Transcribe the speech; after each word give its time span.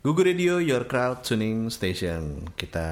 Google 0.00 0.24
Radio, 0.24 0.56
your 0.56 0.88
crowd 0.88 1.20
tuning 1.20 1.68
station. 1.68 2.48
Kita 2.56 2.86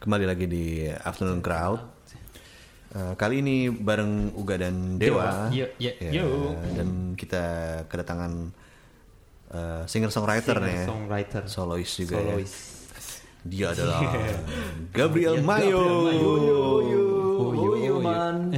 kembali 0.00 0.24
lagi 0.24 0.48
di 0.48 0.88
Afternoon 0.88 1.44
Crowd. 1.44 1.80
Eh, 2.94 3.12
kali 3.20 3.44
ini 3.44 3.68
bareng 3.68 4.32
Uga 4.32 4.56
dan 4.56 4.96
Dewa. 4.96 4.96
Dewa. 4.96 5.28
Yo, 5.52 5.66
yo, 5.76 5.92
Ya, 6.00 6.24
yo. 6.24 6.56
Dan 6.72 7.12
kita 7.12 7.44
kedatangan 7.92 8.32
eh, 9.52 9.82
singer-songwriter 9.84 10.56
nih 10.64 10.72
ya. 10.72 10.84
Songwriter. 10.88 11.42
Solois 11.44 11.90
juga 11.92 12.16
Solois. 12.16 12.48
ya. 12.48 12.72
Dia 13.44 13.76
adalah 13.76 14.00
Gabriel 14.96 15.44
Mayo. 15.44 15.76
Oh, 15.76 16.80
yo, 17.76 18.00
man. 18.00 18.48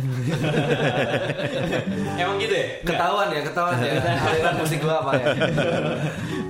Emang 2.23 2.39
gitu 2.39 2.55
ya? 2.55 2.67
Ketahuan 2.87 3.35
ya, 3.35 3.43
ketahuan 3.43 3.75
ya. 3.83 3.99
Aliran 4.31 4.55
musik 4.59 4.79
gua 4.79 5.03
apa 5.03 5.11
ya? 5.19 5.27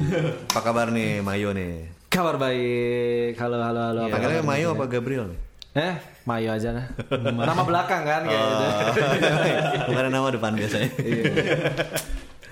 Apa 0.07 0.61
kabar 0.62 0.95
nih 0.95 1.18
Mayo 1.18 1.50
nih? 1.50 1.91
Kabar 2.07 2.39
baik. 2.39 3.35
Halo, 3.43 3.58
halo, 3.58 3.81
halo. 3.90 4.00
apa 4.07 4.14
Panggilnya? 4.14 4.43
Mayo 4.46 4.68
apa 4.79 4.85
Gabriel 4.86 5.35
nih? 5.35 5.39
Eh, 5.76 5.94
Mayo 6.22 6.48
aja 6.54 6.68
nah. 6.71 6.86
Nama 7.50 7.62
belakang 7.67 8.03
kan 8.07 8.22
kayak 8.22 8.39
gitu. 8.46 8.64
Oh, 8.67 9.86
bukan 9.90 10.04
nama 10.08 10.29
depan 10.31 10.53
biasanya. 10.54 10.89
Iya. 11.03 11.25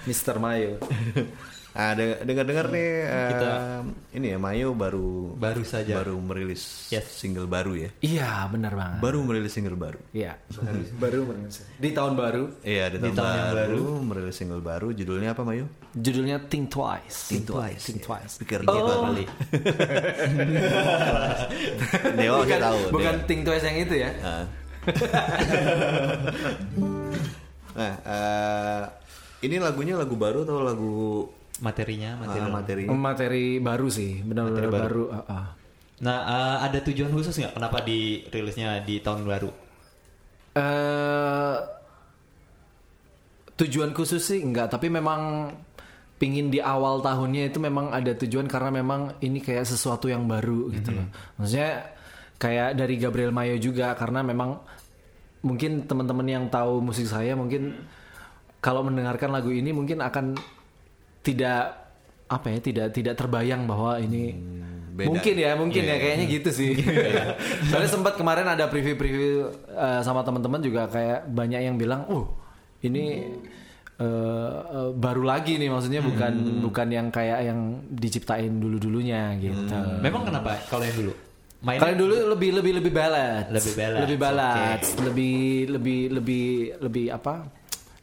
Mister 0.05 0.37
Mayo. 0.43 0.83
Ah, 1.75 1.91
de- 1.91 2.23
dengar-dengar 2.23 2.71
nih 2.71 2.87
eh, 3.03 3.31
Kita- 3.35 3.83
ini 4.15 4.31
ya 4.31 4.39
Mayo 4.39 4.79
baru 4.79 5.35
Baru 5.35 5.67
saja. 5.67 5.99
baru 5.99 6.15
merilis 6.17 6.87
Yes. 6.87 7.11
single 7.19 7.51
baru 7.51 7.75
ya. 7.75 7.91
Iya, 7.99 8.47
benar 8.47 8.79
banget. 8.79 9.03
Baru 9.03 9.27
merilis 9.27 9.51
single 9.51 9.75
baru. 9.75 9.99
Iya. 10.15 10.39
Baru 10.95 11.27
di 11.75 11.91
tahun 11.91 12.15
baru. 12.15 12.45
Iya, 12.63 12.95
di 12.95 13.03
tahun, 13.03 13.19
tahun 13.19 13.35
yang 13.35 13.51
baru, 13.59 13.83
merilis 14.07 14.37
single 14.39 14.63
baru. 14.63 14.95
Judulnya 14.95 15.35
apa 15.35 15.43
Mayo? 15.43 15.67
Judulnya 15.93 16.47
Think 16.47 16.71
Twice. 16.71 17.19
Think 17.27 17.51
Twice. 17.51 17.83
Think 17.83 18.01
Twice. 18.07 18.39
Pikir 18.39 18.63
Oh. 18.63 18.71
gitu 18.71 18.95
kali. 19.03 19.25
Dewa 22.15 22.39
bukan, 22.39 22.47
kita 22.47 22.63
tahu. 22.63 22.79
bukan 22.95 23.15
Dewa. 23.15 23.27
Think 23.27 23.41
Twice 23.43 23.65
yang 23.67 23.79
itu 23.83 23.95
ya. 23.99 24.11
Ah. 24.23 24.45
nah, 27.75 27.93
eh, 27.99 28.83
ini 29.43 29.57
lagunya 29.59 29.97
lagu 29.97 30.15
baru 30.15 30.45
atau 30.45 30.63
lagu 30.63 30.95
Materinya, 31.63 32.19
materi. 32.19 32.41
ah, 32.43 32.51
materi? 32.51 32.83
Materi 32.89 33.45
baru 33.63 33.87
sih, 33.87 34.23
benar-benar 34.27 34.67
Materi 34.67 34.75
baru. 34.75 35.05
ah, 35.15 35.23
ah. 35.31 35.47
Nah, 36.03 36.19
eh, 36.27 36.57
ada 36.67 36.79
tujuan 36.83 37.15
khusus 37.15 37.35
nggak 37.39 37.55
kenapa 37.55 37.79
dirilisnya 37.87 38.83
di 38.83 38.99
tahun 38.99 39.23
baru? 39.23 39.51
Eh, 40.55 41.57
tujuan 43.55 43.95
khusus 43.95 44.23
sih 44.23 44.43
enggak, 44.43 44.75
tapi 44.75 44.91
memang 44.91 45.55
pingin 46.19 46.51
di 46.51 46.59
awal 46.59 47.03
tahunnya 47.03 47.51
itu 47.51 47.59
memang 47.63 47.91
ada 47.95 48.15
tujuan 48.15 48.47
karena 48.51 48.71
memang 48.71 49.19
ini 49.23 49.39
kayak 49.39 49.67
sesuatu 49.67 50.11
yang 50.11 50.27
baru 50.27 50.71
gitu 50.75 50.91
loh. 50.95 51.07
Maksudnya 51.39 51.95
kayak 52.39 52.75
dari 52.79 52.95
Gabriel 52.99 53.35
Mayo 53.35 53.59
juga 53.63 53.95
karena 53.95 54.27
memang 54.27 54.59
mungkin 55.45 55.87
teman-teman 55.87 56.27
yang 56.27 56.45
tahu 56.51 56.81
musik 56.81 57.07
saya 57.07 57.37
mungkin 57.37 57.77
kalau 58.65 58.81
mendengarkan 58.81 59.29
lagu 59.29 59.53
ini 59.53 59.71
mungkin 59.77 60.01
akan 60.01 60.35
tidak 61.25 61.61
apa 62.29 62.47
ya 62.53 62.59
tidak 62.61 62.87
tidak 62.93 63.15
terbayang 63.17 63.65
bahwa 63.65 63.97
ini 64.01 64.37
beda. 64.93 65.09
mungkin 65.09 65.35
ya 65.35 65.51
mungkin 65.57 65.83
ya 65.83 65.97
kayaknya 65.97 66.27
gitu 66.29 66.51
sih. 66.53 66.73
Soalnya 67.69 67.91
sempat 67.91 68.15
kemarin 68.21 68.47
ada 68.49 68.69
preview-preview 68.69 69.51
uh, 69.73 70.01
sama 70.05 70.21
teman-teman 70.23 70.61
juga 70.61 70.87
kayak 70.89 71.27
banyak 71.33 71.61
yang 71.65 71.77
bilang 71.81 72.07
oh 72.13 72.29
ini 72.85 73.25
uh, 73.99 74.05
uh, 74.05 74.91
baru 74.93 75.25
lagi 75.25 75.57
nih 75.57 75.73
maksudnya 75.73 76.05
bukan 76.05 76.61
bukan 76.65 76.89
yang 76.93 77.09
kayak 77.09 77.49
yang 77.49 77.81
diciptain 77.89 78.61
dulu-dulunya 78.61 79.35
gitu. 79.41 79.65
Memang 80.05 80.29
kenapa? 80.29 80.61
Kalau 80.69 80.85
yang 80.85 80.99
dulu? 81.01 81.15
Kalau 81.65 81.97
dulu 81.97 82.15
lebih 82.37 82.61
lebih 82.61 82.73
lebih 82.77 82.93
ballad 82.93 83.49
Lebih 83.49 83.73
ballads, 83.73 84.03
lebih 84.05 84.19
ballad 84.21 84.81
oke. 84.85 85.01
lebih 85.01 85.41
lebih 85.73 86.01
lebih 86.13 86.49
lebih 86.77 87.07
apa 87.09 87.35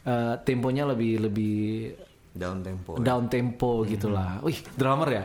uh, 0.09 0.33
temponya 0.41 0.89
lebih 0.89 1.29
lebih 1.29 1.61
Down 2.31 2.63
tempo. 2.63 2.95
down 2.95 3.27
tempo 3.27 3.83
gitulah. 3.83 4.39
Wih, 4.47 4.55
drummer 4.79 5.09
ya? 5.11 5.23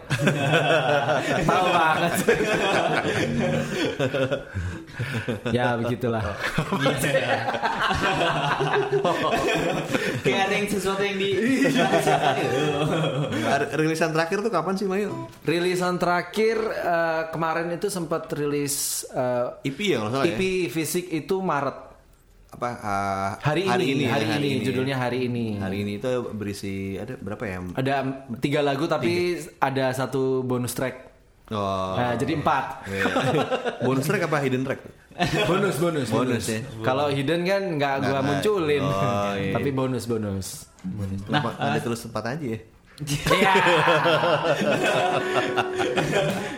Tahu 1.47 1.67
banget. 1.71 2.13
ya 5.55 5.79
begitulah. 5.79 6.35
kayak 10.27 10.41
ada 10.51 10.55
yang 10.59 10.67
sesuatu 10.67 11.03
yang 11.07 11.15
di 11.15 11.31
Rilisan 13.79 14.11
terakhir 14.11 14.43
tuh 14.43 14.51
kapan 14.51 14.75
sih 14.75 14.91
Mayo? 14.91 15.31
Rilisan 15.47 16.03
terakhir 16.03 16.59
eh, 16.75 17.23
kemarin 17.31 17.71
itu 17.71 17.87
sempat 17.87 18.27
rilis 18.35 19.07
eh, 19.15 19.71
EP 19.71 19.79
ya 19.79 20.03
kalau 20.03 20.11
nggak 20.11 20.27
salah 20.27 20.35
EP 20.35 20.43
fisik 20.75 21.07
itu 21.15 21.39
Maret. 21.39 21.86
Apa? 22.47 22.69
ah, 22.79 23.31
Hari, 23.43 23.67
ini, 23.67 24.07
ya, 24.07 24.17
hari, 24.17 24.27
ini, 24.39 24.49
judulnya 24.63 24.97
hari 24.97 25.19
ini. 25.27 25.59
Hari 25.59 25.77
ini 25.83 25.93
itu 25.99 26.11
berisi 26.31 26.95
ada 26.95 27.19
berapa 27.19 27.43
ya? 27.43 27.59
Ada 27.75 27.95
tiga 28.39 28.63
lagu 28.63 28.87
tapi 28.87 29.43
ada 29.59 29.91
satu 29.91 30.47
bonus 30.47 30.73
track. 30.73 31.17
Oh. 31.51 31.95
Nah, 31.95 32.15
jadi 32.19 32.39
empat. 32.39 32.65
iya. 32.91 33.05
Bonus 33.87 34.07
track 34.07 34.27
apa 34.27 34.39
hidden 34.43 34.67
track? 34.67 34.81
bonus, 35.49 35.77
bonus, 35.81 36.09
Bonus 36.13 36.45
ya. 36.45 36.61
Kalau 36.85 37.09
hidden 37.09 37.47
kan 37.47 37.63
nggak 37.81 37.95
gua 38.05 38.21
munculin, 38.21 38.85
oh, 38.85 39.33
iya. 39.33 39.55
tapi 39.57 39.71
bonus, 39.73 40.05
bonus. 40.05 40.69
Kenapa 41.25 41.57
ada 41.57 41.79
tulis 41.81 42.03
tempat 42.05 42.37
aja 42.37 42.47
ya? 42.47 42.61
Iya. 43.29 43.53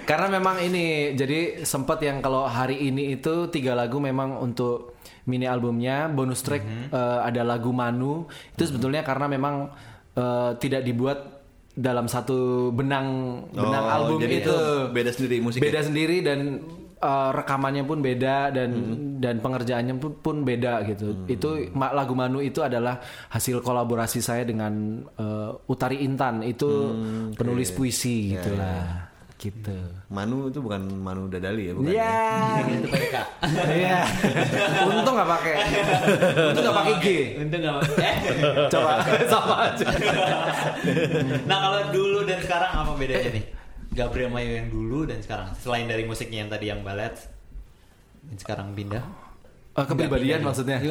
Karena 0.06 0.26
memang 0.30 0.62
ini 0.62 1.18
jadi 1.18 1.66
sempat 1.66 1.98
yang 1.98 2.22
kalau 2.22 2.46
hari 2.46 2.78
ini 2.78 3.18
itu 3.18 3.50
tiga 3.50 3.74
lagu 3.74 3.98
memang 3.98 4.38
untuk 4.38 4.97
mini 5.28 5.44
albumnya 5.44 6.08
bonus 6.08 6.40
track 6.40 6.64
eh, 6.88 7.18
ada 7.22 7.44
lagu 7.44 7.70
Manu. 7.70 8.24
Itu 8.50 8.64
sebetulnya 8.66 9.00
karena 9.00 9.28
memang 9.28 9.54
eh, 10.12 10.50
tidak 10.56 10.82
dibuat 10.82 11.18
dalam 11.70 12.08
satu 12.08 12.72
benang 12.72 13.06
benang 13.48 13.84
Oh, 13.84 13.94
album 13.94 14.18
jadi 14.18 14.36
itu. 14.40 14.50
itu 14.50 14.56
beda 14.90 15.10
sendiri 15.12 15.36
musiknya? 15.38 15.64
beda 15.64 15.80
sendiri 15.84 16.16
dan 16.20 16.38
eh, 16.98 17.30
rekamannya 17.30 17.84
pun 17.84 17.98
beda 18.00 18.36
dan 18.50 18.70
dan 19.18 19.38
pengerjaannya 19.38 19.94
pun, 19.96 20.12
pun 20.16 20.36
beda 20.42 20.82
gitu. 20.84 21.22
Itu 21.26 21.70
ma- 21.72 21.92
lagu 21.92 22.14
Manu 22.14 22.40
itu 22.40 22.58
adalah 22.58 22.98
hasil 23.28 23.60
kolaborasi 23.60 24.18
saya 24.18 24.42
dengan 24.42 24.74
eh, 25.12 25.50
Utari 25.66 26.02
Intan. 26.02 26.42
Itu 26.42 26.66
penulis 27.32 27.70
puisi 27.70 28.34
gitulah. 28.34 29.06
Gitu. 29.38 29.70
Manu 30.10 30.50
itu 30.50 30.58
bukan 30.58 30.82
Manu 30.82 31.30
Dadali 31.30 31.70
ya, 31.70 31.72
bukan? 31.78 31.94
Iya. 31.94 32.14
itu 32.66 32.88
pakai 32.90 33.06
K. 33.06 33.16
Iya. 33.86 34.00
Untung 34.82 35.14
nggak 35.14 35.30
pakai. 35.30 35.54
Untung 36.50 36.62
nggak 36.66 36.78
pakai 36.82 36.94
G. 36.98 37.06
Untung 37.38 37.60
nggak 37.62 37.74
eh. 38.02 38.16
Coba 38.74 38.92
sama 39.30 39.54
aja. 39.70 39.86
Nah 41.46 41.58
kalau 41.62 41.80
dulu 41.94 42.26
dan 42.26 42.42
sekarang 42.42 42.70
apa 42.82 42.90
bedanya 42.98 43.30
nih? 43.30 43.44
Gabriel 43.94 44.30
Mayo 44.30 44.50
yang 44.58 44.68
dulu 44.74 45.06
dan 45.06 45.22
sekarang 45.22 45.54
selain 45.58 45.86
dari 45.86 46.02
musiknya 46.02 46.42
yang 46.42 46.50
tadi 46.50 46.66
yang 46.70 46.82
ballet 46.82 47.14
dan 48.26 48.36
sekarang 48.36 48.74
pindah 48.74 49.06
Eh, 49.78 49.86
kepribadian 49.86 50.42
maksudnya. 50.42 50.82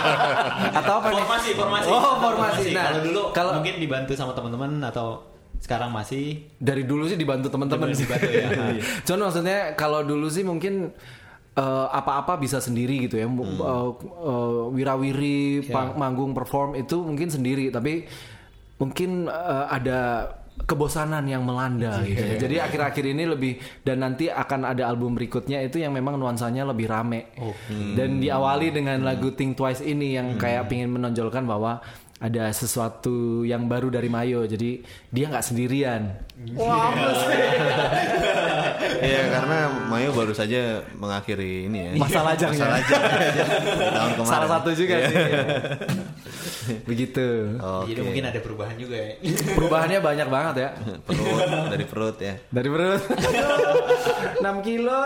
Atau 0.80 0.92
apa 0.96 1.12
nih? 1.12 1.20
formasi 1.20 1.50
formasi 1.52 1.88
Oh, 1.92 2.16
formasi. 2.16 2.72
Nah, 2.72 2.88
kalau 2.88 3.00
dulu 3.04 3.20
kalau 3.36 3.50
mungkin 3.60 3.76
dibantu 3.76 4.16
sama 4.16 4.32
teman-teman 4.32 4.80
atau 4.80 5.20
sekarang 5.64 5.88
masih 5.88 6.44
dari 6.54 6.84
dulu 6.84 7.08
sih 7.08 7.16
dibantu 7.16 7.48
teman-teman 7.48 7.88
sih. 7.90 8.04
Dibantu 8.04 8.28
ya. 8.28 8.48
Cuman 9.08 9.20
maksudnya 9.24 9.58
kalau 9.72 10.04
dulu 10.04 10.28
sih 10.28 10.44
mungkin 10.44 10.92
eh, 11.54 11.86
apa-apa 11.90 12.36
bisa 12.36 12.60
sendiri 12.60 13.08
gitu 13.08 13.16
ya. 13.16 13.24
Hmm. 13.24 13.40
Eh, 13.40 13.90
eh, 14.04 14.62
wirawiri, 14.70 15.40
pang- 15.66 15.96
manggung, 15.96 16.30
perform 16.30 16.76
itu 16.76 17.00
mungkin 17.00 17.32
sendiri. 17.32 17.72
Tapi 17.72 18.04
mungkin 18.76 19.24
eh, 19.24 19.64
ada 19.66 20.00
kebosanan 20.54 21.26
yang 21.26 21.42
melanda 21.42 21.98
Iya. 21.98 22.06
gitu. 22.06 22.22
ya. 22.22 22.34
Jadi 22.38 22.56
akhir-akhir 22.60 23.04
ini 23.08 23.24
lebih 23.26 23.52
dan 23.82 23.98
nanti 23.98 24.30
akan 24.30 24.68
ada 24.68 24.86
album 24.86 25.18
berikutnya 25.18 25.58
itu 25.60 25.80
yang 25.80 25.90
memang 25.90 26.14
nuansanya 26.14 26.62
lebih 26.62 26.86
rame. 26.86 27.34
Oh. 27.40 27.50
Dan 27.96 28.22
diawali 28.22 28.70
dengan 28.70 29.02
Hmm. 29.02 29.08
lagu 29.08 29.32
Think 29.32 29.56
Twice 29.56 29.80
ini 29.80 30.14
yang 30.14 30.36
kayak 30.36 30.68
pingin 30.68 30.92
menonjolkan 30.92 31.42
bahwa 31.42 31.82
ada 32.14 32.48
sesuatu 32.50 33.42
yang 33.42 33.66
baru 33.66 33.90
dari 33.90 34.06
Mayo. 34.06 34.46
Jadi 34.46 34.80
dia 35.10 35.26
nggak 35.28 35.44
sendirian. 35.44 36.14
Wah, 36.54 36.94
Iya, 39.00 39.22
karena 39.32 39.58
Mayo 39.90 40.12
baru 40.12 40.32
saja 40.32 40.80
mengakhiri 40.94 41.66
ini 41.68 41.78
ya. 41.78 41.90
Masa 41.98 42.20
lajangnya. 42.22 42.64
Masa 42.64 42.74
lajang. 42.80 43.02
Di 43.74 43.88
tahun 43.90 44.12
kemarin. 44.14 44.30
Salah 44.30 44.48
satu 44.48 44.70
juga 44.72 44.96
sih. 45.08 45.16
Begitu. 46.88 47.26
Oke. 47.60 47.92
jadi 47.92 48.00
mungkin 48.00 48.24
ada 48.24 48.40
perubahan 48.40 48.76
juga 48.80 48.96
ya 48.96 49.12
Perubahannya 49.52 49.98
banyak 50.00 50.28
banget 50.32 50.54
ya. 50.56 50.68
perut 51.04 51.44
dari 51.68 51.84
perut 51.84 52.16
ya. 52.16 52.34
Dari 52.48 52.68
perut 52.72 53.02
6 54.40 54.66
kilo. 54.66 55.02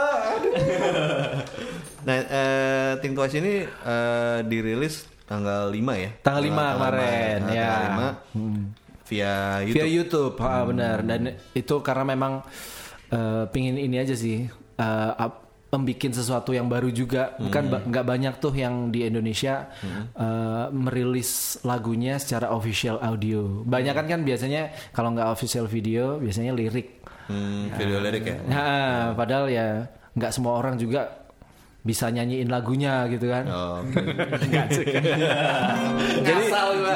Nah, 2.06 2.14
eh, 2.14 2.90
Think 3.02 3.18
Twice 3.18 3.36
ini 3.36 3.66
eh, 3.66 4.38
dirilis 4.46 5.02
tanggal 5.28 5.68
5 5.68 5.76
ya. 5.94 6.10
Tanggal 6.18 6.42
5 6.42 6.74
kemarin 6.74 7.38
ya. 7.46 7.68
Tanggal 7.68 8.12
5. 8.34 8.88
via 9.04 9.32
YouTube. 9.62 9.74
via 9.74 9.86
YouTube 9.88 10.36
ah, 10.38 10.64
benar 10.64 11.00
dan 11.00 11.20
itu 11.52 11.74
karena 11.78 12.04
memang 12.06 12.44
eh, 13.08 13.44
pingin 13.46 13.76
ini 13.76 13.96
aja 13.96 14.12
sih 14.12 14.44
eh, 14.74 15.12
ap- 15.14 15.48
membikin 15.68 16.08
sesuatu 16.10 16.48
yang 16.50 16.64
baru 16.64 16.88
juga 16.88 17.36
bukan 17.36 17.64
ba- 17.66 17.80
nggak 17.82 18.04
banyak 18.06 18.34
tuh 18.36 18.52
yang 18.52 18.88
di 18.88 19.04
Indonesia 19.04 19.68
eh, 20.12 20.64
merilis 20.70 21.30
lagunya 21.62 22.16
secara 22.16 22.48
official 22.50 22.96
audio 22.98 23.64
banyak 23.64 23.92
kan 23.92 24.06
kan 24.06 24.20
biasanya 24.22 24.62
kalau 24.90 25.12
nggak 25.12 25.28
official 25.30 25.64
video 25.64 26.16
biasanya 26.16 26.52
lirik 26.52 27.00
Hmm, 27.28 27.68
video 27.70 28.00
lirik 28.00 28.24
ya. 28.24 28.36
nah 28.42 28.72
padahal 29.12 29.48
ya 29.48 29.84
nggak 30.14 30.32
semua 30.32 30.52
orang 30.54 30.76
juga 30.76 31.27
bisa 31.80 32.08
nyanyiin 32.08 32.46
lagunya 32.46 33.06
gitu 33.06 33.26
kan 33.26 33.46
Oh, 33.46 33.78
jadi 36.20 36.44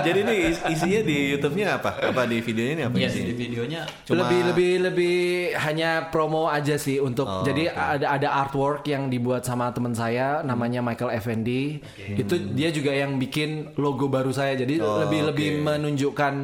jadi 0.03 0.19
ini 0.21 0.37
is- 0.51 0.65
isinya 0.69 1.01
di 1.03 1.17
YouTube-nya 1.33 1.79
apa? 1.79 1.91
Apa 2.03 2.23
di 2.25 2.39
videonya 2.39 2.73
ini 2.73 2.83
apa 2.83 2.97
Iya 2.97 3.09
isinya? 3.09 3.25
di 3.25 3.35
videonya 3.37 3.81
Cuma- 4.03 4.19
lebih 4.21 4.41
lebih 4.45 4.71
lebih 4.83 5.17
hanya 5.57 5.91
promo 6.09 6.49
aja 6.49 6.77
sih 6.77 6.99
untuk 6.99 7.25
Oh, 7.25 7.41
jadi 7.43 7.71
ada 7.71 8.07
ada 8.13 8.29
artwork 8.37 8.83
yang 8.85 9.07
dibuat 9.07 9.43
sama 9.43 9.71
teman 9.71 9.95
saya 9.95 10.43
namanya 10.43 10.81
Michael 10.81 11.15
Effendi 11.15 11.79
itu 11.97 12.35
dia 12.51 12.69
juga 12.69 12.91
yang 12.91 13.17
bikin 13.17 13.73
logo 13.77 14.07
baru 14.07 14.29
saya 14.31 14.53
jadi 14.55 14.83
Oh, 14.83 15.01
lebih 15.01 15.21
oke. 15.23 15.29
lebih 15.31 15.49
menunjukkan 15.63 16.35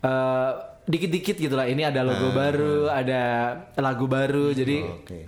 eh, 0.00 0.50
dikit-dikit 0.84 1.36
gitulah 1.36 1.66
ini 1.66 1.82
ada 1.82 2.00
logo 2.00 2.32
baru 2.32 2.88
ada 2.88 3.22
lagu 3.76 4.06
baru 4.06 4.50
jadi 4.50 4.76
Ah. 4.80 4.96
Oke. 4.96 5.20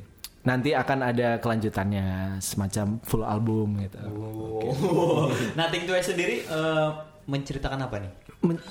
Nanti 0.47 0.71
akan 0.73 0.99
ada 1.03 1.43
kelanjutannya 1.43 2.39
semacam 2.39 3.03
full 3.03 3.25
album 3.27 3.83
gitu. 3.83 3.99
Oh. 4.07 5.29
nah 5.59 5.67
Think 5.69 5.91
Twice 5.91 6.15
sendiri 6.15 6.47
eh, 6.47 6.89
menceritakan 7.27 7.81
apa 7.85 7.97
nih? 8.01 8.13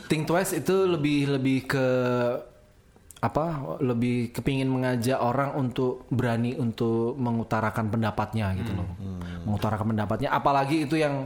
Think 0.08 0.26
Twice 0.26 0.56
itu 0.56 0.88
lebih 0.88 1.38
lebih 1.38 1.68
ke 1.68 1.88
apa 3.18 3.78
lebih 3.82 4.30
kepingin 4.30 4.70
mengajak 4.70 5.18
orang 5.18 5.58
untuk 5.58 6.06
berani 6.14 6.54
untuk 6.54 7.18
mengutarakan 7.18 7.90
pendapatnya 7.90 8.54
gitu 8.58 8.72
loh. 8.78 8.90
Mengutarakan 9.44 9.94
pendapatnya. 9.94 10.30
Apalagi 10.32 10.86
itu 10.86 11.02
yang 11.02 11.26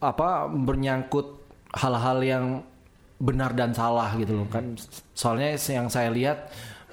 apa 0.00 0.48
bernyangkut 0.48 1.44
hal-hal 1.76 2.18
yang 2.24 2.44
benar 3.20 3.52
dan 3.56 3.72
salah 3.76 4.16
gitu 4.16 4.42
loh 4.42 4.48
kan. 4.48 4.74
Soalnya 5.12 5.54
yang 5.56 5.88
saya 5.92 6.08
lihat 6.10 6.50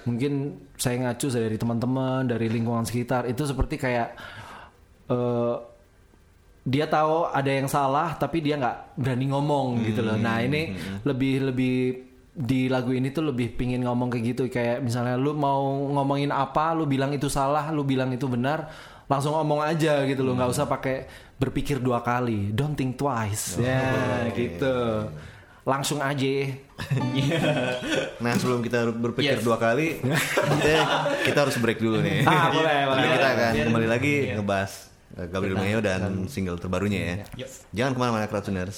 mungkin 0.08 0.64
saya 0.78 0.98
ngacu 1.02 1.28
dari 1.30 1.58
teman-teman 1.58 2.26
dari 2.28 2.48
lingkungan 2.48 2.86
sekitar. 2.86 3.28
Itu 3.28 3.46
seperti 3.46 3.76
kayak 3.78 4.10
eh, 5.10 5.56
dia 6.62 6.86
tahu 6.86 7.26
ada 7.26 7.50
yang 7.50 7.66
salah 7.66 8.14
tapi 8.22 8.38
dia 8.46 8.58
nggak 8.58 8.98
berani 9.02 9.26
ngomong 9.34 9.82
gitu 9.86 10.06
loh. 10.06 10.18
Nah 10.18 10.42
ini 10.46 10.78
lebih 11.06 11.34
lebih 11.52 11.76
di 12.32 12.72
lagu 12.72 12.96
ini 12.96 13.12
tuh 13.12 13.28
lebih 13.28 13.60
pingin 13.60 13.84
ngomong 13.84 14.08
kayak 14.08 14.26
gitu. 14.36 14.44
Kayak 14.48 14.86
misalnya 14.86 15.20
lu 15.20 15.36
mau 15.36 15.90
ngomongin 15.92 16.32
apa, 16.32 16.72
lu 16.72 16.88
bilang 16.88 17.12
itu 17.12 17.28
salah, 17.28 17.74
lu 17.76 17.84
bilang 17.84 18.14
itu 18.16 18.24
benar, 18.30 18.72
langsung 19.12 19.36
ngomong 19.36 19.60
aja 19.60 20.08
gitu 20.08 20.24
loh, 20.24 20.40
nggak 20.40 20.52
usah 20.56 20.66
pakai 20.72 21.04
berpikir 21.36 21.84
dua 21.84 22.00
kali, 22.00 22.56
don't 22.56 22.80
think 22.80 22.96
twice, 22.96 23.60
ya 23.60 24.30
gitu, 24.32 25.10
langsung 25.66 26.02
aja. 26.02 26.34
Nah 28.22 28.38
sebelum 28.38 28.62
kita 28.62 28.90
berpikir 28.94 29.42
dua 29.42 29.58
kali, 29.58 30.02
kita, 30.02 30.74
kita 31.26 31.40
harus 31.42 31.58
break 31.58 31.82
dulu 31.82 32.02
nih. 32.02 32.22
Ah, 32.26 32.54
boleh, 32.54 32.86
Nanti 32.86 33.02
boleh. 33.02 33.18
kita 33.18 33.28
akan 33.34 33.52
kembali 33.70 33.88
lagi 33.90 34.14
iya. 34.30 34.34
ngebahas 34.38 34.72
uh, 35.18 35.26
Gabriel 35.30 35.58
Mayo 35.58 35.80
dan 35.82 36.30
single 36.30 36.58
terbarunya 36.62 37.02
ya. 37.02 37.16
Yuk. 37.46 37.50
Jangan 37.74 37.92
ke 37.94 38.00
mana-mana 38.02 38.26
Crowdtuners. 38.30 38.78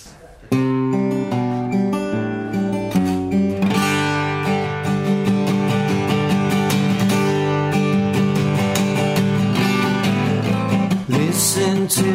Listen 11.11 11.87
to 11.87 12.07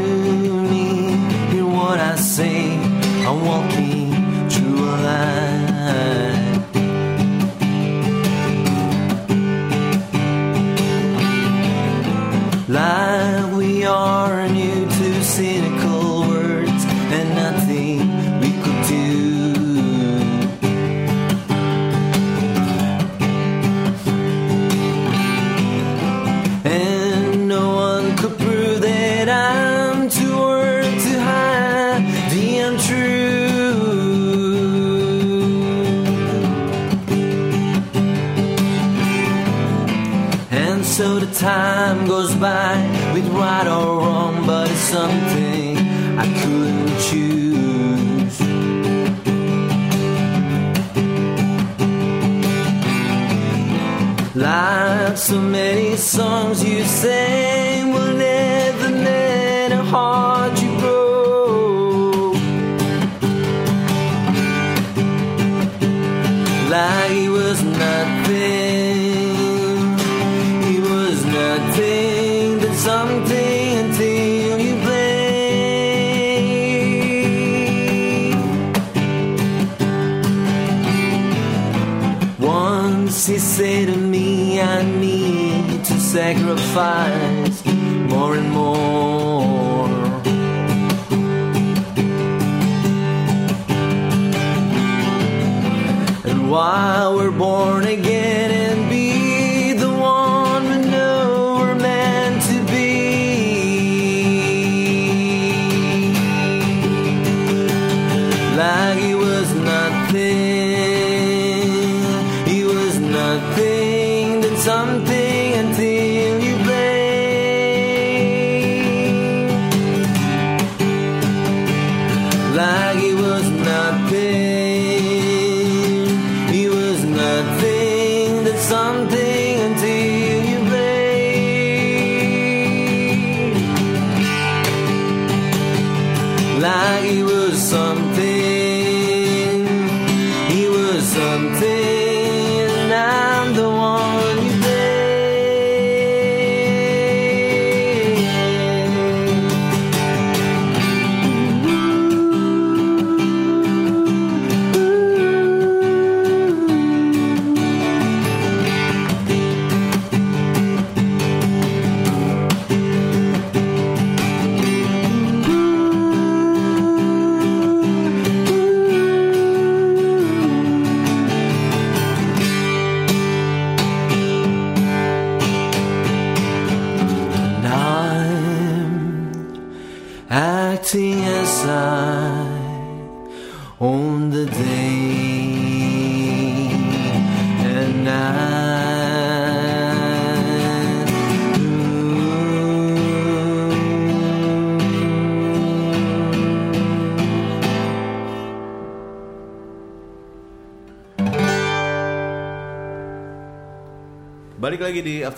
me, 0.68 1.12
hear 1.52 1.68
what 1.68 2.00
I 2.00 2.16
say. 2.16 2.76
I'm 3.28 3.44
walking 3.44 3.87
songs 55.98 56.62
you 56.62 56.84
sang 56.84 57.67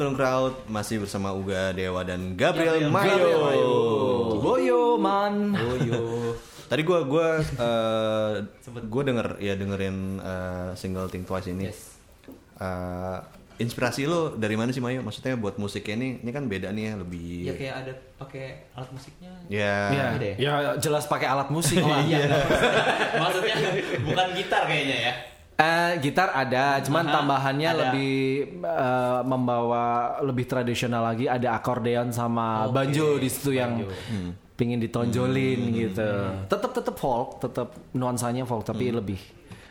Afternoon 0.00 0.16
Crowd 0.16 0.56
masih 0.64 0.96
bersama 1.04 1.28
Uga 1.36 1.76
Dewa 1.76 2.00
dan 2.00 2.32
Gabriel, 2.32 2.88
Gabriel 2.88 3.36
Mayo. 3.36 3.76
Boyo 4.40 4.96
man. 4.96 5.52
Oh 5.52 5.76
yo. 5.76 6.32
Tadi 6.72 6.88
gua 6.88 7.04
gua 7.04 7.36
eh, 7.68 8.32
gua 8.88 9.02
denger 9.04 9.36
ya 9.44 9.60
dengerin 9.60 10.16
eh, 10.16 10.72
single 10.72 11.04
Think 11.12 11.28
Twice 11.28 11.52
ini. 11.52 11.68
Yes. 11.68 12.00
Eh, 12.56 13.18
inspirasi 13.60 14.08
lo 14.08 14.40
dari 14.40 14.56
mana 14.56 14.72
sih 14.72 14.80
Mayo? 14.80 15.04
Maksudnya 15.04 15.36
buat 15.36 15.60
musiknya 15.60 16.00
ini 16.00 16.24
ini 16.24 16.32
kan 16.32 16.48
beda 16.48 16.72
nih 16.72 16.84
ya 16.88 16.92
lebih 16.96 17.32
Ya 17.44 17.54
kayak 17.60 17.74
ada 17.84 17.92
pakai 18.16 18.72
alat 18.72 18.90
musiknya. 18.96 19.32
ya 19.52 19.76
Ya, 19.92 20.06
ya? 20.16 20.34
ya 20.40 20.52
jelas 20.80 21.04
pakai 21.12 21.28
alat 21.28 21.52
musik. 21.52 21.76
Oh 21.76 21.92
lah. 21.92 22.00
iya. 22.08 22.24
Maksudnya 23.20 23.52
bukan 24.00 24.26
gitar 24.32 24.64
kayaknya 24.64 25.12
ya. 25.12 25.14
Eh, 25.60 25.92
gitar 26.00 26.32
ada, 26.32 26.80
cuman 26.80 27.04
Aha, 27.04 27.14
tambahannya 27.20 27.68
ada. 27.68 27.78
lebih 27.84 28.16
eh, 28.64 29.20
membawa 29.28 29.84
lebih 30.24 30.48
tradisional 30.48 31.04
lagi. 31.04 31.28
Ada 31.28 31.52
akordeon 31.52 32.08
sama 32.10 32.64
Oke, 32.64 32.80
banjo 32.80 33.20
di 33.20 33.28
situ 33.28 33.52
yang 33.52 33.76
banjo. 33.76 33.92
pingin 34.56 34.80
ditonjolin 34.80 35.60
gitu. 35.70 36.08
Tetap 36.48 36.70
tetap 36.72 36.96
folk, 36.96 37.44
tetap 37.44 37.76
nuansanya 37.92 38.48
folk 38.48 38.64
tapi 38.64 38.88
lebih 38.88 39.20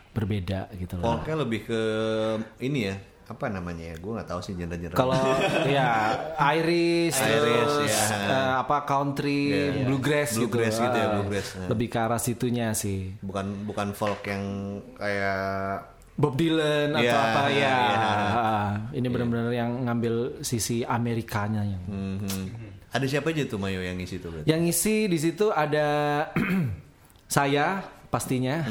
berbeda 0.09 0.69
gitu 0.73 0.97
loh. 0.97 1.05
folknya 1.17 1.35
lebih 1.37 1.59
ke 1.65 1.81
ini 2.59 2.79
ya 2.89 2.95
apa 3.29 3.45
namanya 3.47 3.85
ya? 3.85 3.95
Gue 3.95 4.11
nggak 4.11 4.25
tahu 4.27 4.41
sih 4.41 4.53
genre-genre. 4.53 4.91
Kalau 4.91 5.13
ya 5.69 6.17
Irish, 6.51 7.13
Irish, 7.15 7.75
terus, 7.77 7.93
ya. 7.93 8.17
eh, 8.25 8.53
apa 8.59 8.77
country, 8.83 9.41
Iya. 9.47 9.85
bluegrass, 9.85 10.33
Bluegrass 10.33 10.75
gitu, 10.75 10.83
gitu 10.83 10.97
ya, 10.97 11.05
Ah, 11.05 11.13
bluegrass. 11.15 11.47
Nah. 11.53 11.67
Lebih 11.69 11.87
ke 11.87 11.97
arah 11.99 12.17
situnya 12.19 12.67
sih. 12.73 13.13
bukan 13.21 13.45
bukan 13.63 13.93
folk 13.93 14.25
yang 14.25 14.43
kayak 14.93 15.85
Bob 16.15 16.35
Dylan 16.35 16.91
atau 16.91 17.05
Iya, 17.05 17.15
apa 17.15 17.41
ya. 17.47 17.53
iya. 17.53 17.77
Ah, 18.35 18.69
Ini 18.91 19.07
benar-benar 19.07 19.53
yang 19.53 19.71
ngambil 19.85 20.13
sisi 20.41 20.81
Amerikanya 20.81 21.63
yang. 21.63 21.83
mhm. 21.85 22.67
ada 22.89 23.05
siapa 23.05 23.29
aja 23.29 23.45
tuh 23.45 23.55
Mayo 23.55 23.79
yang 23.79 23.95
ngisi 23.95 24.17
tuh 24.17 24.33
berarti? 24.33 24.45
Yang 24.45 24.59
ngisi 24.65 24.95
di 25.05 25.17
situ 25.17 25.45
ada 25.47 25.87
saya 27.29 27.85
pastinya. 28.09 28.65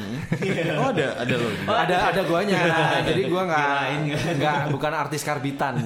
oh 0.77 0.87
ada 0.91 1.07
ada 1.15 1.35
lo. 1.35 1.47
ada 1.87 1.95
ada 2.11 2.21
guanya. 2.27 2.59
Jadi 3.07 3.21
gua 3.31 3.43
nggak 3.47 3.71
nggak 4.35 4.57
bukan 4.69 4.91
artis 4.93 5.23
karbitan. 5.23 5.79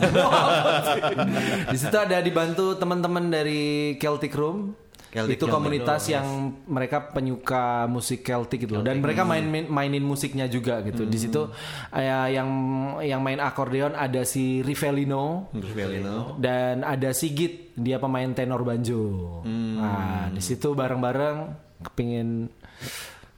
di 1.73 1.77
situ 1.77 1.97
ada 1.97 2.17
dibantu 2.19 2.75
teman-teman 2.75 3.29
dari 3.29 3.93
Celtic 3.97 4.33
Room. 4.33 4.73
Celtic 5.13 5.37
itu 5.37 5.45
komunitas 5.45 6.09
yang 6.09 6.25
mereka 6.65 7.13
penyuka 7.13 7.85
musik 7.85 8.25
Celtic 8.25 8.65
gitu 8.65 8.81
loh. 8.81 8.81
Dan 8.81 8.97
mereka 8.97 9.21
main, 9.21 9.45
main- 9.45 9.69
mainin 9.69 10.01
musiknya 10.01 10.49
juga 10.49 10.81
gitu. 10.81 11.05
Di 11.05 11.21
situ 11.21 11.53
eh, 11.93 12.33
yang 12.33 12.49
yang 12.97 13.21
main 13.21 13.37
akordeon 13.37 13.93
ada 13.93 14.25
si 14.25 14.65
Rivellino 14.65 15.53
Belino. 15.53 16.33
dan 16.41 16.81
ada 16.81 17.13
Sigit 17.13 17.77
dia 17.77 18.01
pemain 18.01 18.25
tenor 18.33 18.65
banjo. 18.65 19.45
Nah 19.45 20.33
di 20.33 20.41
situ 20.41 20.73
bareng-bareng 20.73 21.37
kepingin 21.85 22.49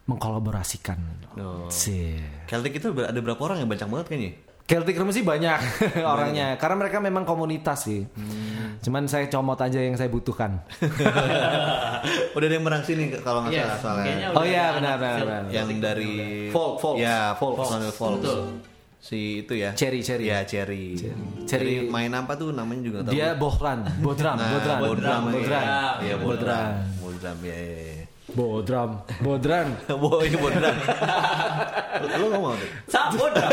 mengkolaborasikan. 0.05 0.97
Oh. 1.35 1.65
Sih. 1.67 2.17
Celtic 2.45 2.77
itu 2.77 2.93
ada 2.95 3.15
berapa 3.15 3.39
orang 3.39 3.59
yang 3.59 3.67
banyak 3.67 3.85
banget 3.85 4.07
kayaknya? 4.07 4.33
Celtic 4.65 4.97
Room 4.97 5.13
sih 5.13 5.21
banyak 5.21 5.61
orangnya 6.07 6.57
karena 6.57 6.75
mereka 6.75 6.97
memang 6.97 7.21
komunitas 7.21 7.85
sih. 7.85 8.01
Cuman 8.81 9.05
saya 9.05 9.25
comot 9.27 9.57
aja 9.57 9.77
yang 9.77 9.93
saya 9.93 10.09
butuhkan. 10.09 10.57
Udah 12.33 12.45
ada 12.45 12.49
yang 12.51 12.65
merang 12.65 12.81
sini 12.81 13.13
kalau 13.15 13.45
nggak 13.45 13.53
Yes, 13.53 13.65
salah 13.77 13.77
soalnya. 13.79 14.05
kayaknya 14.05 14.27
Oh 14.31 14.43
iya, 14.43 14.65
benar, 14.73 14.95
benar, 14.95 15.13
Celtic 15.15 15.27
benar. 15.27 15.53
yang 15.53 15.69
dari. 15.77 16.13
Folk, 16.49 16.73
folk. 16.77 16.95
Ya, 16.97 17.33
folk, 17.33 17.55
Folk. 17.91 18.17
Betul. 18.19 18.39
Si 18.97 19.45
itu 19.45 19.53
ya. 19.53 19.69
Cherry, 19.77 20.01
Cherry. 20.01 20.25
Ya, 20.25 20.41
Cherry. 20.43 20.97
Cherry. 21.45 21.85
main 21.85 22.09
apa 22.09 22.33
tuh 22.33 22.49
namanya 22.49 22.81
juga 22.81 22.99
tahu. 23.05 23.13
Dia 23.13 23.37
bohran, 23.37 23.85
bodram, 24.01 24.33
Nah, 24.33 24.49
bodran, 24.49 24.77
Bodram, 24.81 25.21
bodran, 25.29 25.61
Iya, 25.61 25.81
iya, 26.01 26.15
bodram. 26.17 26.17
bodran, 26.17 26.73
Bodram, 26.97 27.37
ya, 27.45 27.53
ya, 27.53 27.69
ya. 27.69 27.77
bodram, 27.85 28.04
bodran. 28.35 28.99
Wow, 29.95 30.19
ini 30.21 30.35
bodram. 30.35 30.75
Lo 32.19 32.25
ngomong 32.29 32.53
tuh. 32.55 32.69
Sa 32.85 33.07
bodoh. 33.09 33.47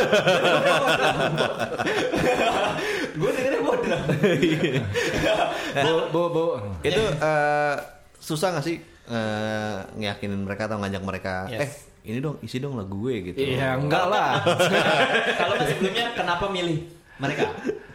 Gue 3.12 3.30
dengernya 3.30 3.60
bodoh. 3.62 4.00
Bo, 5.76 5.92
bo, 6.10 6.22
bo. 6.28 6.44
Itu 6.82 7.02
eh, 7.02 7.74
susah 8.18 8.58
gak 8.58 8.64
sih 8.64 8.76
eh, 9.06 9.76
ngeyakinin 9.94 10.42
mereka 10.42 10.66
atau 10.66 10.78
ngajak 10.80 11.02
mereka? 11.02 11.34
Yes. 11.46 11.60
Eh, 11.62 11.70
ini 12.10 12.18
dong, 12.18 12.42
isi 12.42 12.58
dong 12.58 12.74
lagu 12.74 12.98
gue 13.00 13.32
gitu. 13.32 13.38
Iya 13.38 13.78
enggak 13.78 14.04
lah. 14.10 14.42
Kalau 15.40 15.54
sebelumnya 15.62 16.10
kenapa 16.12 16.50
milih 16.50 16.82
mereka? 17.16 17.46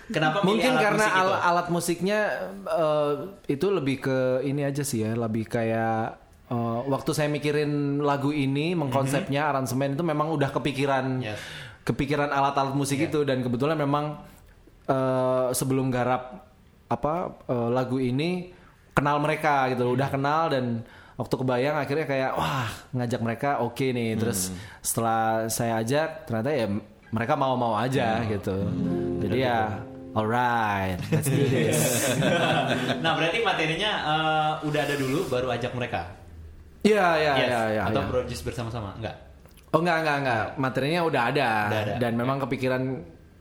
Kenapa 0.07 0.39
milih 0.39 0.47
Mungkin 0.47 0.71
alat 0.71 0.83
karena 0.87 1.03
musik 1.03 1.11
itu? 1.11 1.19
al- 1.19 1.41
alat 1.43 1.67
musiknya 1.67 2.19
eh, 2.63 3.13
itu 3.51 3.67
lebih 3.67 3.95
ke 3.99 4.17
ini 4.41 4.61
aja 4.63 4.83
sih 4.87 5.03
ya, 5.03 5.11
lebih 5.11 5.43
kayak 5.43 6.15
eh, 6.47 6.79
waktu 6.87 7.11
saya 7.11 7.27
mikirin 7.27 7.99
lagu 7.99 8.31
ini, 8.31 8.73
mengkonsepnya 8.73 9.51
aransemen 9.51 9.93
itu 9.93 10.03
memang 10.03 10.31
udah 10.31 10.49
kepikiran 10.51 11.19
Yes. 11.19 11.39
kepikiran 11.83 12.27
alat-alat 12.29 12.73
musik 12.73 12.99
itu. 12.99 13.23
Dan 13.23 13.41
kebetulan 13.41 13.75
memang 13.75 14.19
eh, 14.85 15.47
sebelum 15.51 15.91
garap 15.91 16.47
apa 16.87 17.13
eh, 17.45 17.69
lagu 17.69 17.99
ini 17.99 18.51
kenal 18.95 19.19
mereka 19.19 19.67
gitu, 19.69 19.83
loh, 19.85 19.93
udah 19.93 20.09
kenal 20.09 20.49
dan 20.49 20.81
waktu 21.13 21.33
kebayang 21.33 21.75
akhirnya 21.75 22.05
kayak 22.05 22.31
wah 22.33 22.69
ngajak 22.93 23.21
mereka 23.21 23.49
oke 23.61 23.81
nih, 23.83 24.13
terus 24.15 24.53
setelah 24.79 25.49
saya 25.49 25.81
ajak 25.81 26.25
ternyata 26.25 26.49
ya 26.53 26.67
mereka 27.09 27.33
mau-mau 27.33 27.73
aja 27.73 28.21
gitu. 28.25 28.53
Jadi 29.21 29.37
ya 29.41 29.81
alright, 30.13 30.97
let's 31.09 31.29
do 31.29 31.41
this. 31.53 31.77
nah 33.01 33.13
berarti 33.13 33.41
materinya 33.41 33.91
eh, 34.01 34.51
udah 34.65 34.81
ada 34.81 34.95
dulu 34.95 35.25
baru 35.27 35.47
ajak 35.53 35.73
mereka. 35.73 36.01
Iya 36.81 37.07
iya 37.15 37.33
Yes. 37.33 37.47
iya 37.47 37.61
iya. 37.69 37.81
Atau 37.85 38.01
iya. 38.01 38.09
produce 38.09 38.41
bersama-sama? 38.41 38.89
Enggak. 38.95 39.15
Oh 39.69 39.79
enggak 39.79 39.97
enggak 39.99 40.17
enggak, 40.17 40.43
materinya 40.55 41.01
udah 41.03 41.23
ada, 41.27 41.49
Udah 41.67 41.81
ada. 41.83 41.93
dan 41.97 42.11
memang 42.13 42.37
kepikiran 42.39 42.81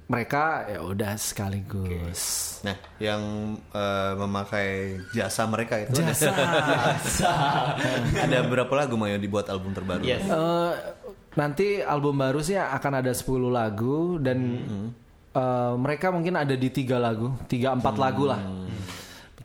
mereka 0.06 0.42
ya 0.64 0.80
udah 0.80 1.12
sekaligus. 1.14 2.20
Nah, 2.62 2.74
yang 2.96 3.22
eh, 3.68 4.12
memakai 4.16 4.68
jasa 5.10 5.46
mereka 5.46 5.78
itu 5.78 5.94
ada- 5.96 6.14
Jasa. 6.18 7.30
ada 8.16 8.38
berapa 8.44 8.70
lagu 8.72 8.94
Mayo 8.94 9.16
dibuat 9.16 9.46
album 9.46 9.70
terbaru? 9.70 10.02
Yes. 10.02 10.22
Eh, 10.22 10.72
nanti 11.34 11.78
album 11.78 12.16
baru 12.16 12.40
sih 12.40 12.54
akan 12.54 12.92
ada 13.00 13.12
10 13.12 13.22
lagu 13.48 14.18
dan 14.18 14.38
eh, 15.30 15.72
mereka 15.76 16.10
mungkin 16.10 16.34
ada 16.34 16.54
di 16.54 16.68
tiga 16.68 16.98
lagu, 16.98 17.34
tiga 17.46 17.70
empat 17.70 17.94
lagu 17.94 18.26
lah. 18.26 18.40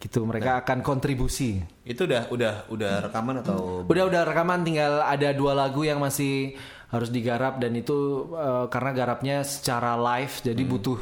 Begitu 0.01 0.25
mereka 0.25 0.65
akan 0.65 0.81
kontribusi. 0.81 1.62
Itu 1.86 2.10
udah 2.10 2.34
udah 2.34 2.53
udah 2.74 2.93
rekaman 3.05 3.46
atau 3.46 3.86
Udah 3.86 4.10
udah 4.10 4.22
rekaman 4.25 4.65
tinggal 4.65 5.05
ada 5.05 5.29
dua 5.29 5.53
lagu 5.53 5.86
yang 5.86 6.01
masih 6.01 6.58
harus 6.89 7.13
digarap 7.13 7.62
dan 7.62 7.77
itu 7.77 8.25
eh, 8.34 8.65
karena 8.74 8.98
garapnya 8.98 9.46
secara 9.46 9.93
live 9.93 10.41
jadi 10.41 10.62
butuh 10.65 10.98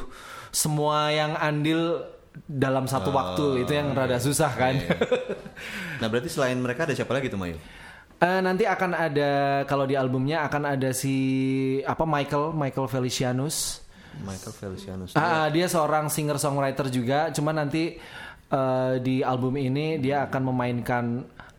semua 0.52 1.08
yang 1.16 1.32
andil 1.32 2.04
dalam 2.44 2.84
satu 2.84 3.08
waktu 3.08 3.64
itu 3.64 3.72
yang 3.72 3.96
rada 3.96 4.20
susah 4.20 4.52
kan. 4.52 4.76
Nah, 6.00 6.08
berarti 6.08 6.28
selain 6.32 6.56
mereka 6.56 6.88
ada 6.88 6.96
siapa 6.96 7.12
lagi 7.12 7.28
tuh 7.28 7.36
Mayo? 7.36 7.56
Eh, 8.20 8.40
nanti 8.44 8.68
akan 8.68 8.92
ada 8.92 9.64
kalau 9.64 9.88
di 9.88 9.96
albumnya 9.96 10.44
akan 10.44 10.76
ada 10.76 10.92
si 10.92 11.16
apa 11.88 12.04
Michael 12.04 12.52
Michael 12.52 12.88
Felicianus. 12.88 13.80
Michael 14.20 14.52
Felicianus. 14.52 15.16
Ah, 15.16 15.48
dia 15.48 15.68
seorang 15.68 16.12
singer 16.12 16.36
songwriter 16.36 16.92
juga. 16.92 17.32
Cuman 17.32 17.64
nanti 17.64 17.96
eh, 18.50 18.94
di 18.98 19.22
album 19.22 19.54
ini 19.54 19.96
dia 19.96 20.26
akan 20.26 20.42
memainkan 20.46 21.04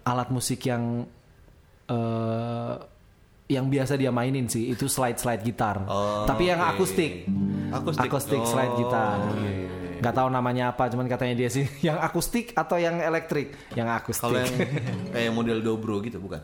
alat 0.02 0.28
musik 0.30 0.62
yang 0.64 1.08
eh, 1.88 2.74
yang 3.48 3.68
biasa 3.68 3.96
dia 3.96 4.10
mainin 4.10 4.48
sih 4.48 4.72
itu 4.72 4.88
slide 4.88 5.20
slide 5.20 5.44
gitar. 5.44 5.84
Oh, 5.84 6.24
Tapi 6.24 6.48
yang 6.48 6.64
oke. 6.64 6.72
akustik. 6.76 7.28
Akustik. 7.72 8.40
Oh, 8.40 8.48
slide 8.48 8.76
gitar. 8.78 9.18
iya, 9.36 9.52
iya, 9.52 9.68
iya. 9.68 10.00
Gak 10.02 10.16
tahu 10.16 10.32
namanya 10.32 10.72
apa, 10.72 10.88
cuman 10.88 11.06
katanya 11.06 11.36
dia 11.36 11.50
sih 11.52 11.68
yang 11.88 12.00
akustik 12.00 12.56
atau 12.56 12.80
yang 12.80 12.98
elektrik? 12.98 13.52
Yang 13.76 13.90
akustik. 13.94 14.24
Kalau 14.24 14.40
yang 14.40 14.56
kayak 15.14 15.32
model 15.32 15.60
dobro 15.60 16.00
gitu 16.00 16.18
bukan? 16.18 16.40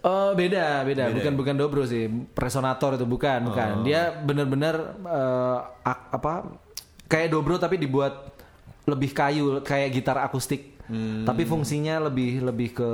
Oh 0.00 0.32
beda, 0.32 0.86
beda, 0.86 1.10
Beda 1.10 1.16
bukan 1.18 1.32
ya? 1.34 1.38
bukan 1.38 1.54
dobro 1.58 1.82
sih, 1.82 2.06
resonator 2.32 2.94
itu 2.94 3.02
bukan, 3.02 3.42
bukan. 3.42 3.70
Oh. 3.72 3.84
Dia 3.84 4.14
bener-bener 4.14 4.74
eh, 5.02 5.58
ak- 5.82 6.08
apa 6.14 6.32
kayak 7.04 7.28
dobro 7.28 7.58
tapi 7.58 7.74
dibuat 7.74 8.35
lebih 8.86 9.10
kayu, 9.10 9.60
kayak 9.60 9.88
gitar 9.92 10.18
akustik. 10.18 10.78
Hmm. 10.86 11.22
Tapi 11.22 11.42
fungsinya 11.42 11.98
lebih 12.00 12.40
lebih 12.40 12.70
ke 12.72 12.90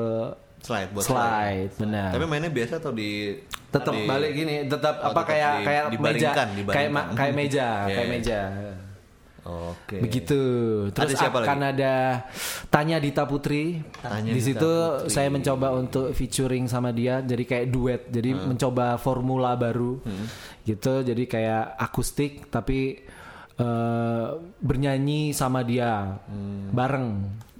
Slide 0.58 0.90
buat 0.90 1.02
slide, 1.02 1.74
benar. 1.76 2.10
Tapi 2.10 2.24
mainnya 2.24 2.46
biasa 2.48 2.78
atau 2.78 2.90
di 2.90 3.34
tetap 3.68 3.92
di- 3.92 4.06
balik 4.06 4.30
gini, 4.32 4.54
tetap 4.64 4.94
Oh, 4.96 5.10
apa 5.10 5.20
tetap 5.20 5.28
kayak 5.28 5.52
di- 5.52 5.64
kayak 5.64 5.82
meja, 5.82 5.98
dibaringkan, 5.98 6.48
kayak 6.70 6.88
ma- 6.88 7.08
kayak 7.12 7.34
meja, 7.34 7.66
Iya, 7.66 7.86
kayak 7.90 7.98
iya. 8.00 8.14
meja. 8.14 8.40
Oke. 9.42 9.98
Begitu. 9.98 10.40
Terus 10.94 11.10
Ada 11.10 11.18
siapa 11.18 11.42
akan 11.42 11.60
ada 11.66 11.94
Tanya 12.70 13.02
Dita 13.02 13.26
Putri. 13.26 13.82
Tanya 13.98 14.30
Di 14.30 14.38
Dita 14.38 14.46
situ 14.54 14.70
Putri. 14.70 15.10
saya 15.10 15.28
mencoba 15.28 15.74
untuk 15.74 16.14
featuring 16.14 16.70
sama 16.70 16.94
dia 16.94 17.18
jadi 17.20 17.42
kayak 17.42 17.66
duet. 17.66 18.02
Jadi 18.06 18.38
mencoba 18.38 18.94
formula 18.96 19.58
baru. 19.58 19.98
Gitu. 20.62 20.94
Jadi 21.02 21.26
kayak 21.26 21.74
akustik 21.76 22.46
tapi 22.48 23.02
eh, 23.54 24.26
bernyanyi 24.58 25.32
sama 25.32 25.60
dia 25.62 26.18
bareng. 26.70 27.08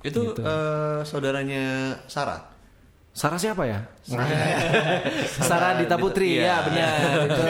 Itu 0.01 0.35
eh, 0.35 1.01
saudaranya 1.03 1.97
Sarah. 2.07 2.51
Sarah 3.13 3.37
siapa 3.37 3.69
ya? 3.69 3.85
Sarah 5.45 5.77
Dita 5.77 6.01
Putri 6.01 6.41
Iya. 6.41 6.49
ya 6.49 6.57
benar 6.65 6.97
itu 7.29 7.45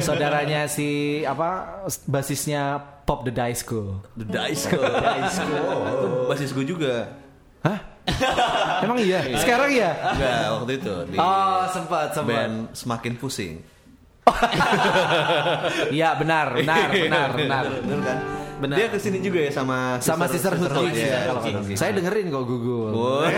saudaranya 0.00 0.60
si 0.66 0.88
apa 1.20 1.84
basisnya 2.08 2.80
Pop 3.04 3.26
The 3.26 3.32
Dice 3.34 3.60
School. 3.60 4.00
The 4.16 4.24
Dice 4.24 4.60
School. 4.64 4.80
Oh, 4.80 6.24
basis 6.30 6.54
gue 6.54 6.64
juga. 6.64 7.12
Hah? 7.60 7.76
Emang 8.80 8.96
iya? 8.98 9.20
Sekarang 9.36 9.68
iya? 9.68 9.92
Enggak, 10.16 10.38
waktu 10.56 10.72
itu 10.80 10.94
di 11.12 11.16
Oh 11.20 11.60
sempat 11.68 12.16
sempat. 12.16 12.30
band 12.32 12.54
semakin 12.72 13.12
pusing. 13.20 13.54
Iya 15.96 16.14
benar 16.16 16.46
benar 16.54 16.88
benar 17.04 17.28
benar. 17.32 17.64
Bener 17.80 18.00
kan? 18.00 18.18
Benar. 18.60 18.76
Dia 18.76 18.86
ke 18.88 18.98
sini 18.98 19.18
juga 19.18 19.40
ya 19.40 19.50
sama 19.50 19.96
Sama 19.98 20.28
Sister 20.28 20.52
Hood 20.52 20.68
ya. 20.92 21.24
kalau 21.26 21.40
kata- 21.40 21.64
Saya 21.72 21.96
dengerin 21.96 22.28
kok 22.28 22.44
Google. 22.44 22.92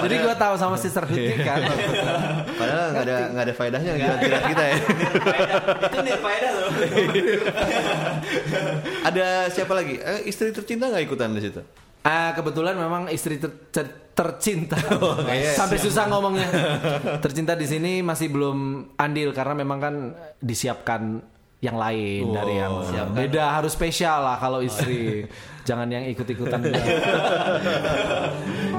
Jadi 0.00 0.14
gue 0.16 0.34
tahu 0.34 0.54
sama 0.56 0.76
Sister 0.76 1.04
Hood 1.04 1.16
kan. 1.38 1.60
Padahal 2.52 2.86
nggak 2.92 3.04
ada 3.04 3.16
nggak 3.30 3.44
ada 3.46 3.54
faedahnya 3.54 3.92
jilat-jilat 3.96 4.42
kita 4.46 4.62
ya. 4.62 4.74
itu 5.82 5.98
nih 5.98 6.16
faedah 6.18 6.50
loh. 6.54 6.70
ada 9.02 9.26
siapa 9.48 9.72
lagi? 9.72 9.94
Eh, 9.96 10.20
istri 10.26 10.52
tercinta 10.52 10.84
nggak 10.86 11.04
ikutan 11.04 11.32
di 11.32 11.40
situ? 11.42 11.60
Ah 12.00 12.32
kebetulan 12.32 12.76
memang 12.80 13.12
istri 13.12 13.36
ter- 13.36 13.68
ter- 13.68 14.12
tercinta. 14.16 14.76
iya. 15.32 15.52
Sampai 15.56 15.76
susah 15.80 16.08
ngomongnya. 16.08 16.48
Tercinta 17.24 17.52
di 17.56 17.66
sini 17.68 18.00
masih 18.00 18.32
belum 18.32 18.88
andil 18.96 19.32
karena 19.36 19.54
memang 19.56 19.78
kan 19.80 19.94
disiapkan 20.40 21.20
yang 21.60 21.76
lain 21.76 22.32
dari 22.32 22.56
yang 22.56 23.12
beda 23.12 23.60
harus 23.60 23.76
spesial 23.76 24.24
lah 24.24 24.36
kalau 24.40 24.64
istri. 24.64 25.24
Jangan 25.68 25.92
yang 25.92 26.08
ikut-ikutan. 26.08 26.56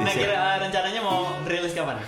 Nah 0.02 0.12
kira 0.12 0.34
eh, 0.34 0.58
rencananya 0.66 1.02
mau 1.06 1.30
rilis 1.46 1.78
kapan? 1.78 2.02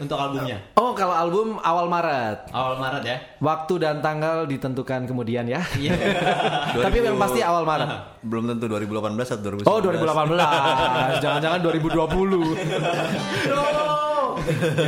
Untuk 0.00 0.16
albumnya? 0.16 0.56
oh 0.74 0.90
kalau 0.92 1.12
album 1.12 1.60
awal 1.60 1.84
Maret. 1.86 2.48
Awal 2.48 2.74
Maret 2.76 3.02
ya? 3.04 3.16
Waktu 3.38 3.74
dan 3.76 4.00
tanggal 4.00 4.44
ditentukan 4.44 5.04
kemudian 5.04 5.44
ya. 5.44 5.60
Iya. 5.76 5.92
Tapi 6.84 6.96
yang 6.98 7.16
pasti 7.16 7.40
awal 7.40 7.62
Maret. 7.62 7.88
Belum 8.24 8.48
tentu 8.48 8.64
2018 8.64 9.12
atau 9.20 9.60
2019. 9.60 9.68
Oh 9.68 9.78
2018, 9.78 11.20
jangan-jangan 11.20 11.60
2020. 11.60 12.00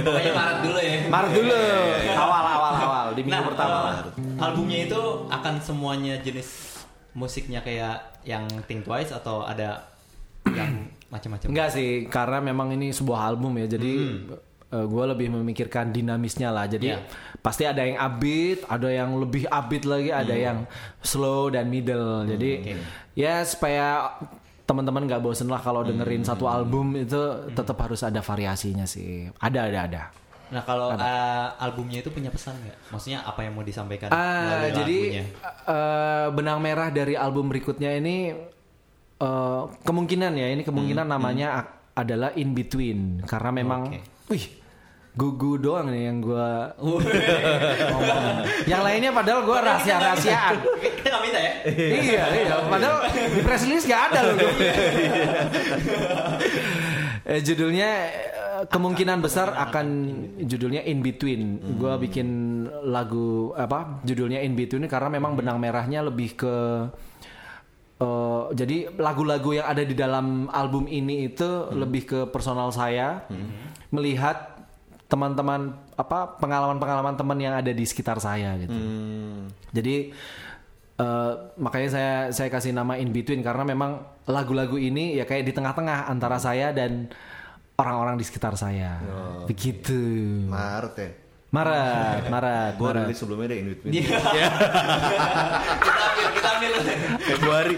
Pokoknya 0.03 0.33
Maret 0.33 0.59
dulu 0.61 0.79
ya. 0.81 0.93
Maret 1.07 1.33
dulu, 1.35 1.61
awal 2.15 2.45
awal 2.49 2.73
awal 2.75 3.07
di 3.13 3.21
minggu 3.23 3.37
Nah, 3.37 3.47
pertama. 3.47 3.79
eh, 3.93 4.41
albumnya 4.41 4.79
itu 4.83 5.01
akan 5.29 5.55
semuanya 5.61 6.15
jenis 6.19 6.49
musiknya 7.13 7.61
kayak 7.61 8.01
yang 8.25 8.49
Think 8.65 8.83
Twice 8.83 9.13
atau 9.13 9.45
ada 9.45 9.85
yang 10.49 10.89
macam-macam? 11.09 11.53
Enggak 11.53 11.69
sih, 11.71 12.09
karena 12.09 12.41
memang 12.41 12.73
ini 12.73 12.91
sebuah 12.91 13.29
album 13.29 13.61
ya, 13.61 13.69
jadi 13.69 13.93
gue 14.73 15.05
lebih 15.07 15.29
memikirkan 15.31 15.89
dinamisnya 15.89 16.49
lah. 16.49 16.65
Jadi 16.65 16.89
Iya. 16.89 17.05
pasti 17.39 17.63
ada 17.63 17.81
yang 17.81 18.01
upbeat, 18.01 18.65
ada 18.65 18.89
yang 18.89 19.11
lebih 19.15 19.45
upbeat 19.45 19.85
lagi, 19.85 20.09
ada 20.09 20.33
yang 20.33 20.65
slow 20.99 21.49
dan 21.49 21.69
middle. 21.69 22.25
Jadi 22.25 22.73
ya 23.13 23.45
supaya 23.45 24.17
teman-teman 24.63 25.05
nggak 25.05 25.21
bosen 25.21 25.47
lah 25.47 25.59
kalau 25.59 25.83
dengerin 25.83 26.23
satu 26.23 26.47
album 26.47 26.97
itu 26.97 27.21
tetap 27.53 27.77
harus 27.79 28.01
ada 28.01 28.19
variasinya 28.19 28.85
sih. 28.85 29.29
Ada 29.37 29.69
ada 29.69 29.81
ada. 29.85 30.03
Nah 30.49 30.61
kalau 30.63 30.93
eh, 30.93 31.49
albumnya 31.59 32.01
itu 32.01 32.09
punya 32.09 32.29
pesan 32.29 32.53
nggak? 32.55 32.93
Maksudnya 32.93 33.25
apa 33.25 33.41
yang 33.41 33.53
mau 33.53 33.65
disampaikan 33.65 34.09
melalui 34.09 34.71
jadi 34.71 34.97
lagunya? 34.99 35.25
eh, 35.67 36.27
benang 36.29 36.61
merah 36.61 36.89
dari 36.89 37.13
album 37.13 37.49
berikutnya 37.49 37.93
ini 37.95 38.37
eh, 39.19 39.63
kemungkinan 39.83 40.33
ya 40.33 40.49
ini 40.49 40.63
kemungkinan 40.63 41.07
namanya 41.07 41.49
a- 41.55 41.71
adalah 41.95 42.33
in 42.35 42.53
between 42.53 43.21
karena 43.23 43.51
memang, 43.51 43.81
Oke. 43.87 44.01
wih, 44.29 44.45
gugu 45.13 45.61
doang 45.61 45.93
nih 45.93 46.09
yang 46.09 46.25
gue 46.25 46.49
yang 48.71 48.81
lainnya 48.81 49.13
padahal 49.13 49.45
gue 49.45 49.59
rahasia 49.61 49.97
rahasiaan. 50.01 50.57
Kita 50.97 51.07
nggak 51.13 51.23
minta 51.23 51.41
ya? 51.41 51.53
iya 51.93 52.25
iya, 52.33 52.57
padahal 52.65 52.99
di 53.13 53.41
press 53.45 53.63
release 53.69 53.85
gak 53.85 54.03
ada 54.09 54.19
loh. 54.33 54.37
eh, 57.29 57.41
judulnya 57.45 57.89
eh, 58.09 58.63
kemungkinan 58.73 59.21
besar 59.21 59.53
akan 59.53 59.87
judulnya 60.49 60.81
In 60.89 61.05
Between. 61.05 61.61
Gua 61.77 62.01
bikin 62.01 62.29
lagu 62.89 63.53
apa? 63.53 64.01
Judulnya 64.09 64.41
In 64.41 64.57
Between 64.57 64.89
karena 64.89 65.13
memang 65.13 65.37
benang 65.37 65.61
merahnya 65.61 66.09
lebih 66.09 66.41
ke 66.41 66.55
eh, 68.01 68.43
jadi 68.57 68.97
lagu-lagu 68.97 69.61
yang 69.61 69.69
ada 69.69 69.85
di 69.85 69.93
dalam 69.93 70.49
album 70.49 70.89
ini 70.89 71.29
itu 71.29 71.69
lebih 71.69 72.03
ke 72.09 72.19
personal 72.33 72.73
saya 72.73 73.29
melihat 73.93 74.52
teman-teman 75.13 75.77
apa 75.93 76.41
pengalaman-pengalaman 76.41 77.21
teman 77.21 77.37
yang 77.37 77.53
ada 77.53 77.69
di 77.69 77.85
sekitar 77.85 78.17
saya 78.17 78.57
gitu. 78.57 78.73
Hmm. 78.73 79.53
Jadi 79.69 80.09
eh, 80.97 81.33
makanya 81.61 81.89
saya 81.93 82.13
saya 82.33 82.49
kasih 82.49 82.73
nama 82.73 82.97
in 82.97 83.13
between 83.13 83.45
karena 83.45 83.69
memang 83.69 84.01
lagu-lagu 84.25 84.81
ini 84.81 85.21
ya 85.21 85.29
kayak 85.29 85.45
di 85.45 85.53
tengah-tengah 85.53 86.09
antara 86.09 86.41
saya 86.41 86.73
dan 86.73 87.13
orang-orang 87.77 88.17
di 88.17 88.25
sekitar 88.25 88.57
saya. 88.57 88.97
Begitu. 89.45 90.01
Maret 90.49 90.95
ya. 90.97 91.11
Maret, 91.53 92.23
Maret, 92.35 92.73
Gue 92.75 92.91
rilis 92.91 93.13
sebelumnya 93.15 93.47
deh 93.47 93.59
in 93.61 93.67
between. 93.69 93.93
Iya. 93.93 94.09
kita 95.85 96.01
ambil, 96.03 96.27
kita 96.33 96.49
ambil 96.51 96.71
Februari. 97.23 97.75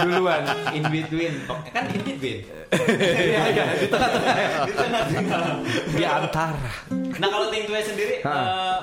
Duluan. 0.00 0.42
in 0.70 0.84
between. 0.86 1.34
Kan 1.68 1.84
in 1.90 2.00
between. 2.00 2.38
Iya, 2.70 3.42
iya, 3.50 3.64
di 3.74 3.86
tengah-tengah. 3.86 4.34
Di 4.62 4.72
tengah-tengah. 4.72 5.42
Di 5.90 6.04
antara. 6.06 6.70
Nah 7.18 7.28
kalau 7.28 7.50
Think 7.50 7.66
Twice 7.66 7.90
sendiri 7.90 8.14
eh, 8.22 8.78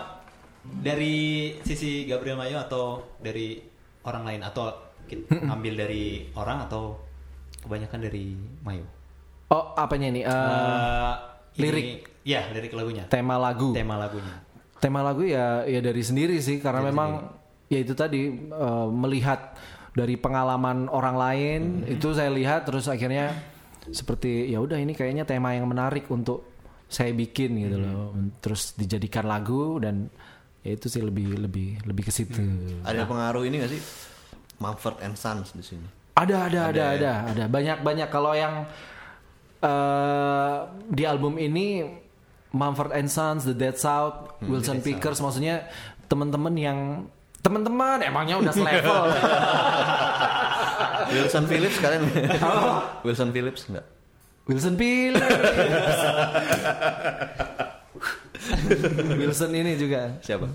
dari 0.77 1.15
sisi 1.63 2.03
Gabriel 2.03 2.35
Mayo 2.35 2.59
atau 2.61 2.83
dari 3.17 3.55
orang 4.03 4.27
lain 4.27 4.41
atau 4.43 4.67
ki- 5.07 5.23
ambil 5.31 5.73
dari 5.77 6.27
orang 6.33 6.67
atau 6.67 6.99
kebanyakan 7.63 7.99
dari 8.03 8.35
Mayo? 8.61 8.83
Oh, 9.47 9.71
apanya 9.73 10.11
nih? 10.11 10.23
Eh, 10.27 11.13
Eh, 11.57 11.63
ini- 11.63 12.03
lirik. 12.27 12.43
Ya, 12.43 12.51
lirik 12.51 12.73
lagunya. 12.75 13.03
tema 13.07 13.39
lagu. 13.39 13.71
Tema 13.71 13.95
lagunya. 13.95 14.35
tema 14.77 15.01
lagu 15.01 15.25
ya 15.25 15.65
ya 15.65 15.81
dari 15.81 16.05
sendiri 16.05 16.37
sih 16.37 16.61
karena 16.61 16.85
memang 16.85 17.33
ya 17.65 17.81
itu 17.81 17.97
tadi 17.97 18.29
eh, 18.29 18.87
melihat 18.93 19.57
dari 19.89 20.13
pengalaman 20.21 20.85
orang 20.85 21.17
lain 21.17 21.61
itu 21.89 22.13
saya 22.13 22.29
lihat 22.29 22.69
terus 22.69 22.85
akhirnya 22.85 23.33
seperti 23.89 24.53
ya 24.53 24.61
udah 24.61 24.77
ini 24.77 24.93
kayaknya 24.93 25.25
tema 25.25 25.57
yang 25.57 25.65
menarik 25.65 26.05
untuk 26.13 26.45
saya 26.85 27.09
bikin 27.09 27.57
gitu 27.57 27.81
loh 27.81 28.13
terus 28.37 28.77
dijadikan 28.77 29.25
lagu 29.25 29.81
dan 29.81 30.13
ya 30.61 30.77
itu 30.77 30.93
sih 30.93 31.01
lebih 31.01 31.33
lebih 31.41 31.81
lebih 31.81 32.03
ke 32.05 32.13
situ 32.13 32.37
Ada 32.85 33.09
pengaruh 33.09 33.49
ini 33.49 33.65
gak 33.65 33.71
sih? 33.73 33.81
Mumford 34.61 35.01
and 35.01 35.17
Sons 35.17 35.57
di 35.57 35.65
sini. 35.65 35.89
ada 36.13 36.45
ada 36.45 36.69
ada 36.69 36.83
ada 36.93 37.11
ada 37.33 37.43
banyak 37.49 37.81
banyak 37.81 38.09
kalau 38.13 38.37
yang 38.37 38.61
eh 39.57 40.57
di 40.93 41.01
album 41.01 41.41
ini 41.41 41.81
Mumford 42.55 42.95
and 42.95 43.11
Sons, 43.11 43.43
The 43.43 43.55
Dead 43.55 43.75
South, 43.75 44.39
Wilson 44.43 44.79
Pickers, 44.79 45.19
maksudnya 45.19 45.67
teman-teman 46.07 46.55
yang 46.55 46.79
teman-teman 47.43 47.99
emangnya 48.03 48.39
udah 48.39 48.53
selevel. 48.55 49.03
Wilson 51.15 51.47
Phillips 51.47 51.77
kalian? 51.79 52.03
Wilson 53.03 53.31
Phillips 53.31 53.61
enggak? 53.71 53.85
Wilson 54.47 54.75
Phillips. 54.75 55.27
Wilson 59.19 59.51
ini 59.55 59.75
juga 59.75 60.15
Siapa? 60.23 60.47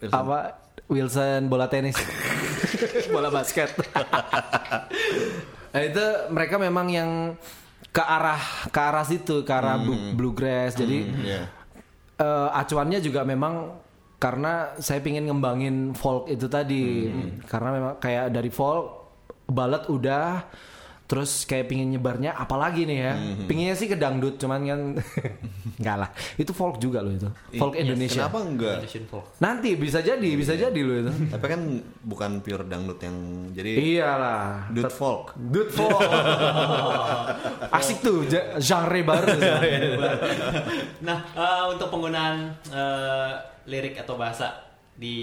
Wilson. 0.00 0.14
apa? 0.14 0.38
Wilson 0.90 1.46
bola 1.46 1.70
tenis, 1.70 1.94
bola 3.14 3.30
basket. 3.30 3.70
nah, 5.70 5.82
itu 5.86 6.06
mereka 6.34 6.58
memang 6.58 6.90
yang 6.90 7.10
ke 7.90 8.00
arah 8.00 8.40
ke 8.68 8.80
arah 8.80 9.02
situ, 9.02 9.42
ke 9.42 9.50
arah 9.50 9.76
blu- 9.76 10.14
bluegrass. 10.14 10.74
Jadi 10.74 10.98
Iya. 11.20 11.42
eh, 12.16 12.48
acuannya 12.52 12.98
juga 12.98 13.22
memang 13.22 13.74
karena 14.16 14.76
saya 14.76 15.00
pingin 15.00 15.24
ngembangin 15.24 15.96
folk 15.96 16.28
itu 16.28 16.44
tadi 16.44 17.08
karena 17.48 17.68
memang 17.72 17.92
kayak 17.96 18.28
dari 18.28 18.48
folk 18.48 19.08
ballad 19.48 19.88
udah 19.88 20.44
terus 21.10 21.42
kayak 21.42 21.66
pingin 21.66 21.90
nyebarnya 21.90 22.38
apalagi 22.38 22.86
nih 22.86 22.98
ya. 23.02 23.12
Pinginnya 23.50 23.74
sih 23.74 23.90
ke 23.90 23.98
dangdut 23.98 24.38
cuman 24.38 24.62
kan 24.62 24.80
nggak 25.82 25.96
lah. 25.98 26.10
Itu 26.38 26.54
folk 26.54 26.78
juga 26.78 27.02
loh 27.02 27.10
itu. 27.10 27.26
Folk 27.58 27.74
Indonesia. 27.74 28.30
Kenapa 28.30 28.38
enggak? 28.46 28.76
Indonesian 28.86 29.06
folk. 29.10 29.26
nanti 29.42 29.74
bisa 29.74 29.98
jadi 29.98 30.30
bisa 30.38 30.54
jadi 30.54 30.80
loh 30.86 30.96
itu. 31.02 31.12
Tapi 31.34 31.46
kan 31.50 31.60
bukan 32.06 32.30
pure 32.46 32.62
dangdut 32.62 33.02
yang 33.02 33.16
jadi 33.50 33.70
iyalah. 33.74 34.70
Dude 34.70 34.94
folk. 34.94 35.34
Dude 35.34 35.74
folk. 35.74 35.98
Asik 37.76 38.06
tuh 38.06 38.22
genre 38.70 39.00
baru. 39.02 39.34
Nah, 41.02 41.18
eh, 41.34 41.64
untuk 41.74 41.90
penggunaan 41.90 42.54
eh, 42.70 43.32
lirik 43.66 43.98
atau 43.98 44.14
bahasa 44.14 44.70
di 44.94 45.16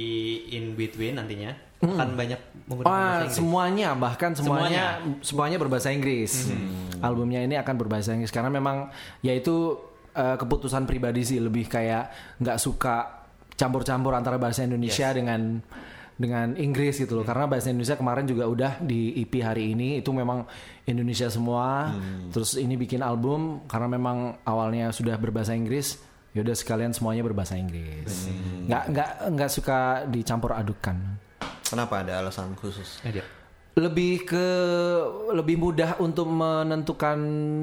in 0.52 0.73
between 0.73 1.15
nantinya 1.15 1.66
akan 1.78 2.10
banyak 2.18 2.40
menggunakan 2.66 2.90
bahasa 2.90 2.90
Wah, 2.90 3.06
Inggris. 3.06 3.30
Hmm. 3.30 3.38
semuanya 3.38 3.90
bahkan 3.94 4.32
semuanya 4.34 4.86
semuanya 5.22 5.58
berbahasa 5.62 5.90
Inggris. 5.94 6.50
Hmm. 6.50 7.06
Albumnya 7.06 7.46
ini 7.46 7.56
akan 7.56 7.76
berbahasa 7.78 8.18
Inggris 8.18 8.34
karena 8.34 8.50
memang 8.50 8.90
yaitu 9.22 9.78
eh, 10.18 10.36
keputusan 10.42 10.90
pribadi 10.90 11.22
sih 11.22 11.38
lebih 11.38 11.70
kayak 11.70 12.38
nggak 12.42 12.58
suka 12.58 13.26
campur-campur 13.54 14.13
antara 14.18 14.42
bahasa 14.42 14.66
Indonesia 14.66 15.13
dengan 15.13 15.62
dengan 16.18 16.58
Inggris 16.58 16.98
gitu 16.98 17.13
loh. 17.13 17.26
Karena 17.26 17.46
bahasa 17.46 17.70
Indonesia 17.70 17.94
kemarin 17.94 18.26
juga 18.26 18.50
udah 18.50 18.72
di 18.82 19.13
EP 19.22 19.38
hari 19.38 19.78
ini 19.78 20.02
itu 20.02 20.10
memang 20.10 20.50
Indonesia 20.90 21.30
semua. 21.30 21.94
Terus 22.34 22.58
ini 22.58 22.74
bikin 22.74 23.06
album 23.06 23.70
karena 23.70 23.86
memang 23.86 24.42
awalnya 24.42 24.90
sudah 24.90 25.13
berbahasa 25.22 25.54
Inggris. 25.54 26.02
Yaudah 26.34 26.58
sekalian 26.58 26.94
semuanya 26.94 27.22
berbahasa 27.22 27.54
Inggris. 27.54 28.34
Nggak 28.66 28.84
nggak 28.94 29.10
nggak 29.38 29.50
suka 29.54 30.10
dicampur 30.10 30.58
adukan 30.58 31.27
Kenapa 31.67 31.99
ada 31.99 32.19
alasan 32.19 32.56
khusus? 32.56 32.99
Dia. 33.03 33.23
lebih 33.77 34.25
ke 34.25 34.45
lebih 35.32 35.53
mudah 35.56 36.01
untuk 36.01 36.25
menentukan 36.25 37.17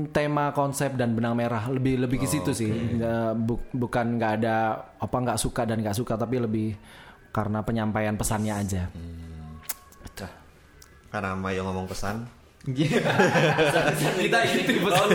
tema 0.08 0.54
konsep 0.54 0.94
dan 0.94 1.10
benang 1.10 1.34
merah 1.34 1.66
lebih 1.66 1.98
lebih 1.98 2.22
ke 2.22 2.28
situ 2.28 2.54
sih 2.54 2.70
Nggak- 2.70 3.34
bu- 3.36 3.66
bukan 3.74 4.14
nggak 4.14 4.32
ada 4.38 4.56
apa 4.94 5.10
nggak 5.16 5.34
suka 5.36 5.66
dan 5.66 5.82
nggak 5.82 5.90
suka 5.92 6.14
tapi 6.14 6.38
lebih 6.38 6.78
karena 7.28 7.60
penyampaian 7.60 8.14
pesannya 8.14 8.54
aja 8.54 8.82
Karena 11.10 11.34
Mayo 11.34 11.62
ngomong 11.64 11.86
pesan. 11.86 12.26
Kita 12.64 14.36
ikuti 14.40 14.80
pesan 14.80 15.08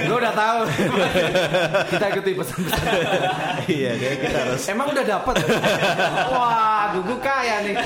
gue 0.00 0.16
udah 0.16 0.32
tahu 0.32 0.60
kita 1.92 2.06
ikuti 2.08 2.30
pesan-pesan 2.40 2.84
iya, 3.68 3.92
dia 4.00 4.16
kita 4.16 4.38
harus 4.48 4.64
emang 4.72 4.88
udah 4.88 5.04
dapat 5.04 5.44
wah 6.32 6.96
gugu 6.96 7.20
kaya 7.20 7.68
nih 7.68 7.76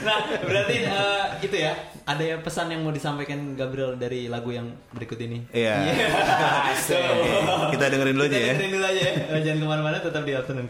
Nah, 0.00 0.18
berarti 0.42 0.76
eh, 0.80 1.24
itu 1.44 1.56
ya. 1.60 1.72
Ada 2.08 2.22
ya 2.24 2.36
pesan 2.40 2.72
yang 2.72 2.82
mau 2.82 2.90
disampaikan 2.90 3.54
Gabriel 3.54 3.94
dari 3.94 4.26
lagu 4.26 4.50
yang 4.50 4.72
berikut 4.90 5.20
ini? 5.20 5.44
Iya. 5.52 5.76
kita 7.70 7.84
dengerin 7.86 8.16
dulu 8.16 8.24
aja 8.26 8.34
Kita 8.34 8.40
ya. 8.40 8.52
dengerin 8.56 8.72
dulu 8.74 8.86
aja 8.88 9.00
ya. 9.04 9.12
Jangan 9.44 9.58
ke 9.60 9.66
mana-mana, 9.68 9.96
tetap 10.00 10.22
di 10.24 10.32
Afternoon. 10.34 10.66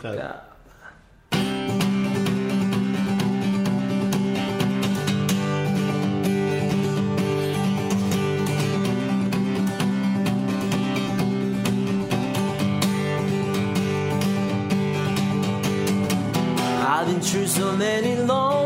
I've 17.01 17.07
been 17.07 17.23
through 17.23 17.47
so 17.47 17.75
many 17.75 18.15
lonely 18.15 18.60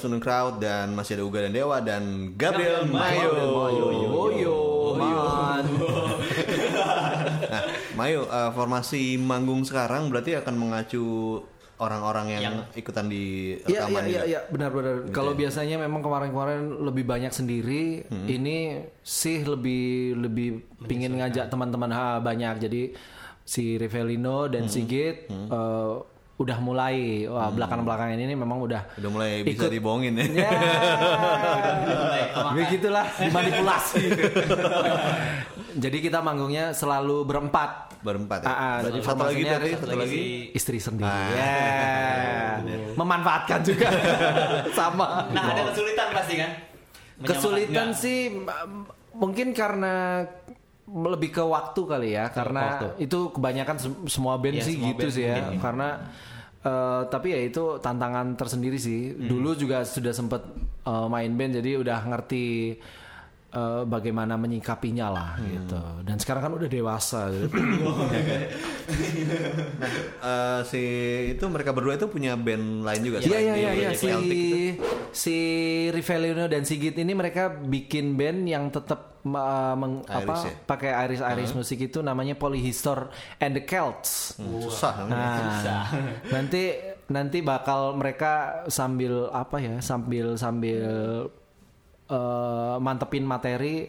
Afternoon 0.00 0.24
Crowd 0.24 0.54
dan 0.58 0.96
masih 0.96 1.20
ada 1.20 1.28
Uga 1.28 1.44
dan 1.44 1.52
Dewa 1.52 1.76
dan 1.84 2.02
Gabriel 2.32 2.88
Mayo. 2.88 3.30
Boyo, 4.08 4.58
man. 4.96 5.64
Nah, 7.50 7.62
Mayo, 7.92 8.24
eh, 8.24 8.50
formasi 8.50 9.18
manggung 9.18 9.60
sekarang 9.60 10.08
berarti 10.08 10.38
akan 10.38 10.54
mengacu 10.56 11.04
orang-orang 11.76 12.26
yang, 12.30 12.42
Yang- 12.46 12.78
ikutan 12.78 13.06
di 13.08 13.24
Iya 13.58 13.66
iya 13.66 13.80
rekaman 13.82 14.00
iya 14.00 14.08
juga. 14.14 14.24
iya 14.24 14.40
benar-benar. 14.46 14.94
Kalau 15.10 15.32
biasanya 15.34 15.76
memang 15.76 16.00
kemarin-kemarin 16.00 16.60
lebih 16.80 17.04
banyak 17.04 17.28
sendiri, 17.28 17.84
ini 18.24 18.56
sih 19.02 19.42
lebih 19.42 20.16
lebih 20.16 20.48
pingin 20.86 21.12
ngajak 21.12 21.50
teman-teman 21.50 21.90
ha, 21.90 22.06
banyak. 22.16 22.56
Jadi 22.62 22.82
si 23.42 23.76
Rivelino 23.76 24.46
dan 24.46 24.64
Sigit 24.64 25.28
eh, 25.28 25.94
udah 26.40 26.56
mulai 26.56 26.96
wah 27.26 27.52
belakangan-belakangan 27.52 28.16
ini 28.16 28.32
memang 28.32 28.58
udah 28.58 28.82
Udah 28.96 29.10
mulai 29.10 29.44
bisa 29.44 29.60
Ikut. 29.60 29.70
dibohongin 29.70 30.16
ya. 30.16 30.24
Ya, 30.26 30.50
begitulah 32.56 33.04
dimanipulasi. 33.14 34.04
Jadi 35.72 35.98
kita 36.00 36.18
manggungnya 36.18 36.72
selalu 36.72 37.22
berempat. 37.22 37.92
Berempat 38.00 38.40
ya. 38.40 38.48
Ah, 38.48 38.56
ah, 38.56 38.76
jadi 38.82 38.98
satu 39.04 39.22
lagi 39.22 39.42
tadi, 39.44 39.68
ada 39.68 39.78
satu 39.78 39.92
lagi. 39.94 40.22
istri 40.50 40.80
sendiri. 40.80 41.04
Ah. 41.06 41.28
Ya. 42.58 42.88
Memanfaatkan 42.96 43.60
juga 43.60 43.88
sama. 44.78 45.28
Nah 45.28 45.44
ada 45.46 45.62
kesulitan 45.68 46.08
pasti 46.10 46.34
kan? 46.34 46.50
Menyamakan- 46.50 47.28
Kesulitan 47.28 47.86
Enggak. 47.86 48.00
sih 48.00 48.18
mungkin 49.12 49.52
karena 49.52 50.24
lebih 50.90 51.30
ke 51.30 51.44
waktu 51.44 51.80
kali 51.84 52.08
ya 52.10 52.26
karena 52.28 52.90
itu 52.96 53.30
kebanyakan 53.30 53.76
sem- 53.78 54.08
semua 54.08 54.34
band 54.34 54.58
Iya, 54.58 54.64
sih 54.64 54.74
semua 54.74 54.88
gitu 54.88 55.04
band 55.04 55.12
sih 55.12 55.22
ya 55.22 55.34
mungkin, 55.38 55.54
ya. 55.54 55.60
Eh, 56.62 57.02
tapi 57.06 57.28
ya 57.30 57.40
itu 57.40 57.78
tantangan 57.78 58.34
tersendiri 58.34 58.76
sih 58.76 59.12
Hmm. 59.12 59.28
dulu 59.28 59.54
juga 59.54 59.82
sudah 59.82 60.10
sempet 60.10 60.42
eh, 60.82 61.06
main 61.06 61.32
band 61.32 61.56
jadi 61.56 61.78
udah 61.78 61.98
ngerti 62.06 62.76
eh, 63.50 63.82
bagaimana 63.84 64.34
menyikapinya 64.34 65.06
lah 65.08 65.30
Hmm. 65.36 65.46
gitu 65.48 65.80
dan 66.02 66.16
sekarang 66.16 66.42
kan 66.42 66.52
udah 66.54 66.68
dewasa 66.68 67.20
gitu. 67.30 67.50
Eh, 70.20 70.60
si 70.66 70.82
itu 71.32 71.44
mereka 71.46 71.72
berdua 71.72 71.96
itu 71.96 72.06
punya 72.06 72.36
band 72.36 72.84
lain 72.84 73.00
juga. 73.00 73.18
Iya 73.20 73.38
iya 73.40 73.54
iya 73.56 73.70
iya 73.72 73.90
si 73.92 74.06
itu. 74.06 74.36
si 75.10 75.36
Rivelino 75.88 76.44
dan 76.46 76.62
Sigit 76.62 76.94
ini 76.94 77.12
mereka 77.12 77.48
bikin 77.50 78.14
band 78.14 78.44
yang 78.44 78.68
tetap 78.68 79.24
uh, 79.24 79.74
meng- 79.74 80.04
Irish 80.04 80.28
apa 80.28 80.34
ya? 80.44 80.52
pakai 80.66 80.90
Irish 81.06 81.22
Irish 81.24 81.52
musik 81.54 81.78
itu 81.80 81.98
namanya 82.00 82.36
Polyhistor 82.36 83.08
and 83.38 83.56
the 83.56 83.64
Celts. 83.64 84.36
Hmm, 84.36 84.60
susah 84.60 84.92
namanya. 85.00 85.40
Nah, 85.64 85.86
nanti 86.30 86.62
nanti 87.08 87.38
bakal 87.40 87.96
mereka 87.96 88.62
sambil 88.68 89.32
apa 89.32 89.56
ya 89.58 89.74
sambil 89.80 90.36
sambil 90.36 90.84
uh, 92.10 92.76
mantepin 92.82 93.24
materi 93.24 93.86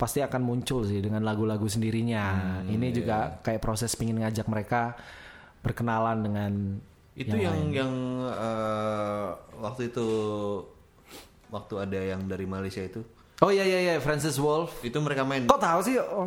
pasti 0.00 0.24
akan 0.24 0.40
muncul 0.40 0.80
sih 0.88 1.04
dengan 1.04 1.20
lagu-lagu 1.20 1.68
sendirinya. 1.68 2.62
Ini 2.64 2.88
juga 2.88 3.36
kayak 3.44 3.60
proses 3.60 3.92
pingin 3.92 4.16
ngajak 4.16 4.48
mereka 4.48 4.96
berkenalan 5.60 6.24
dengan 6.24 6.52
Itu 7.12 7.36
yang 7.36 7.68
yang, 7.68 7.92
eh, 8.32 9.28
waktu 9.60 9.92
itu 9.92 10.08
waktu 11.52 11.74
ada 11.84 12.00
yang 12.00 12.24
dari 12.24 12.48
Malaysia 12.48 12.80
itu. 12.80 13.04
Oh 13.44 13.52
iya 13.52 13.64
iya 13.64 13.78
iya 13.80 13.94
Francis 14.00 14.40
Wolf. 14.40 14.80
Itu 14.80 15.04
mereka 15.04 15.24
main. 15.24 15.44
Kok 15.44 15.60
tahu 15.60 15.80
sih? 15.84 16.00
Oh, 16.00 16.24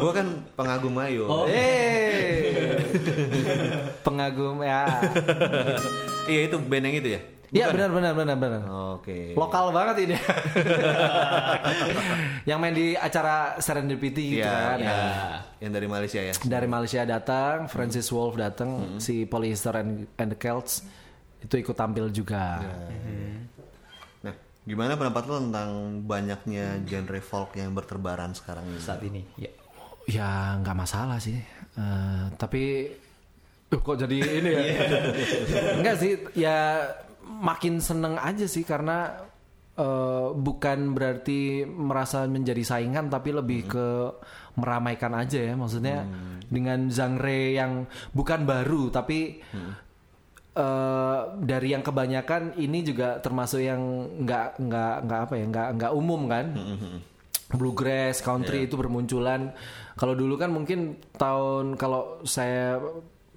Gua 0.00 0.12
kan 0.12 0.26
pengagum 0.52 0.92
Mayo. 0.92 1.48
Eh. 1.48 2.76
Pengagum 4.06 4.60
ya. 4.60 4.84
Iya 6.28 6.40
itu 6.48 6.56
band 6.60 6.84
yang 6.88 6.96
itu 7.00 7.08
ya. 7.16 7.20
Iya 7.52 7.68
benar 7.68 7.92
benar 7.92 8.12
benar 8.16 8.36
benar. 8.40 8.62
Oke. 8.96 9.36
Lokal 9.36 9.76
banget 9.76 10.08
ini. 10.08 10.16
yang 12.48 12.56
main 12.56 12.72
di 12.72 12.96
acara 12.96 13.60
Serendipity 13.60 14.40
gitu 14.40 14.48
Iya, 14.48 14.56
kan. 14.56 14.78
iya. 14.80 14.88
Ya. 14.88 15.04
Yang 15.60 15.72
dari 15.76 15.86
Malaysia 15.86 16.20
ya. 16.24 16.32
Dari 16.32 16.64
Malaysia 16.64 17.00
datang, 17.04 17.68
Francis 17.68 18.08
Wolf 18.08 18.40
datang, 18.40 18.96
si 18.98 19.28
Polyester 19.28 19.76
and, 19.76 20.08
and 20.16 20.32
the 20.32 20.38
Celts 20.40 20.80
itu 21.44 21.54
ikut 21.60 21.76
tampil 21.76 22.08
juga. 22.08 22.62
Nah, 24.24 24.32
gimana 24.64 24.96
pendapat 24.96 25.22
lo 25.28 25.36
tentang 25.42 25.70
banyaknya 26.08 26.80
genre 26.88 27.20
folk 27.20 27.52
yang 27.60 27.76
berterbaran 27.76 28.32
sekarang 28.32 28.64
ini? 28.64 28.80
saat 28.80 29.02
ini. 29.04 29.22
Ya. 29.36 29.50
Ya 30.08 30.30
nggak 30.56 30.76
masalah 30.78 31.20
sih. 31.20 31.36
Eh, 31.76 32.24
tapi 32.40 32.90
Duh, 33.68 33.80
kok 33.80 33.96
jadi 33.96 34.16
ini 34.20 34.50
ya? 34.52 34.64
Enggak 35.80 35.96
sih, 35.96 36.12
ya 36.36 36.84
makin 37.26 37.78
seneng 37.78 38.18
aja 38.18 38.46
sih 38.46 38.62
karena 38.66 39.18
eh, 39.78 40.28
bukan 40.34 40.92
berarti 40.92 41.64
merasa 41.66 42.26
menjadi 42.28 42.62
saingan 42.62 43.08
tapi 43.08 43.32
lebih 43.32 43.60
ke 43.70 43.88
meramaikan 44.58 45.16
aja 45.16 45.40
ya. 45.40 45.54
Maksudnya 45.56 46.04
dengan 46.50 46.92
genre 46.92 47.40
yang 47.56 47.86
bukan 48.12 48.44
baru 48.44 48.92
tapi 48.92 49.40
eh, 50.52 51.20
dari 51.40 51.68
yang 51.72 51.80
kebanyakan 51.80 52.60
ini 52.60 52.84
juga 52.84 53.16
termasuk 53.24 53.64
yang 53.64 53.80
nggak 54.22 54.60
nggak 54.60 54.96
nggak 55.08 55.20
apa 55.24 55.34
ya 55.40 55.44
nggak 55.48 55.68
nggak 55.80 55.92
umum 55.96 56.20
kan? 56.28 56.46
Bluegrass 57.52 58.24
country 58.24 58.64
itu 58.64 58.80
bermunculan. 58.80 59.52
Kalau 59.92 60.16
dulu 60.16 60.40
kan 60.40 60.48
mungkin 60.48 60.96
tahun 61.20 61.76
kalau 61.76 62.24
saya 62.24 62.80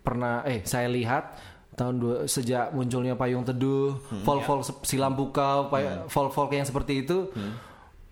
pernah 0.05 0.45
eh 0.47 0.63
saya 0.63 0.87
lihat 0.87 1.35
tahun 1.75 1.95
dua, 1.95 2.15
sejak 2.25 2.71
munculnya 2.71 3.13
payung 3.13 3.43
teduh 3.43 3.99
folk 4.23 4.41
folk 4.41 4.61
silam 4.81 5.11
pukau 5.13 5.67
folk 6.07 6.31
folk 6.31 6.51
yang 6.51 6.63
seperti 6.63 7.03
itu 7.03 7.27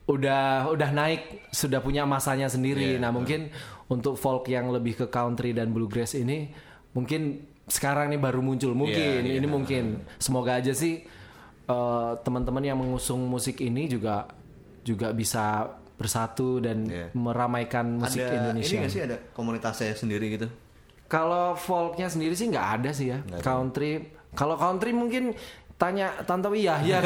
udah 0.04 0.68
udah 0.68 0.90
naik 0.92 1.48
sudah 1.50 1.80
punya 1.80 2.04
masanya 2.04 2.52
sendiri. 2.52 3.00
Nah 3.00 3.10
mungkin 3.10 3.48
untuk 3.88 4.20
folk 4.20 4.52
yang 4.52 4.68
lebih 4.68 5.00
ke 5.00 5.06
country 5.08 5.56
dan 5.56 5.72
bluegrass 5.72 6.12
ini 6.12 6.52
mungkin 6.92 7.40
sekarang 7.64 8.12
ini 8.12 8.20
baru 8.20 8.44
muncul. 8.44 8.76
Mungkin 8.76 9.24
Iya, 9.24 9.40
ini 9.40 9.48
mungkin. 9.48 10.04
Semoga 10.20 10.60
aja 10.60 10.76
sih 10.76 11.08
eh, 11.64 12.12
teman-teman 12.20 12.60
yang 12.60 12.76
mengusung 12.76 13.24
musik 13.24 13.64
ini 13.64 13.88
juga 13.88 14.28
juga 14.84 15.16
bisa 15.16 15.72
bersatu 15.96 16.60
dan 16.60 16.84
Iya. 16.84 17.08
meramaikan 17.16 17.96
musik 17.96 18.20
ada 18.20 18.36
Indonesia. 18.52 18.76
ini 18.76 18.82
nggak 18.84 18.92
sih 18.92 19.04
ada 19.08 19.16
komunitasnya 19.32 19.96
sendiri 19.96 20.36
gitu? 20.36 20.48
Kalau 21.14 21.54
folknya 21.54 22.10
sendiri 22.10 22.34
sih 22.34 22.50
nggak 22.50 22.68
ada 22.82 22.90
sih 22.90 23.14
ya. 23.14 23.22
Country, 23.46 24.02
kalau 24.34 24.58
country 24.58 24.98
mungkin 24.98 25.38
tanya 25.78 26.10
Tantowi 26.26 26.66
Yahya. 26.66 27.06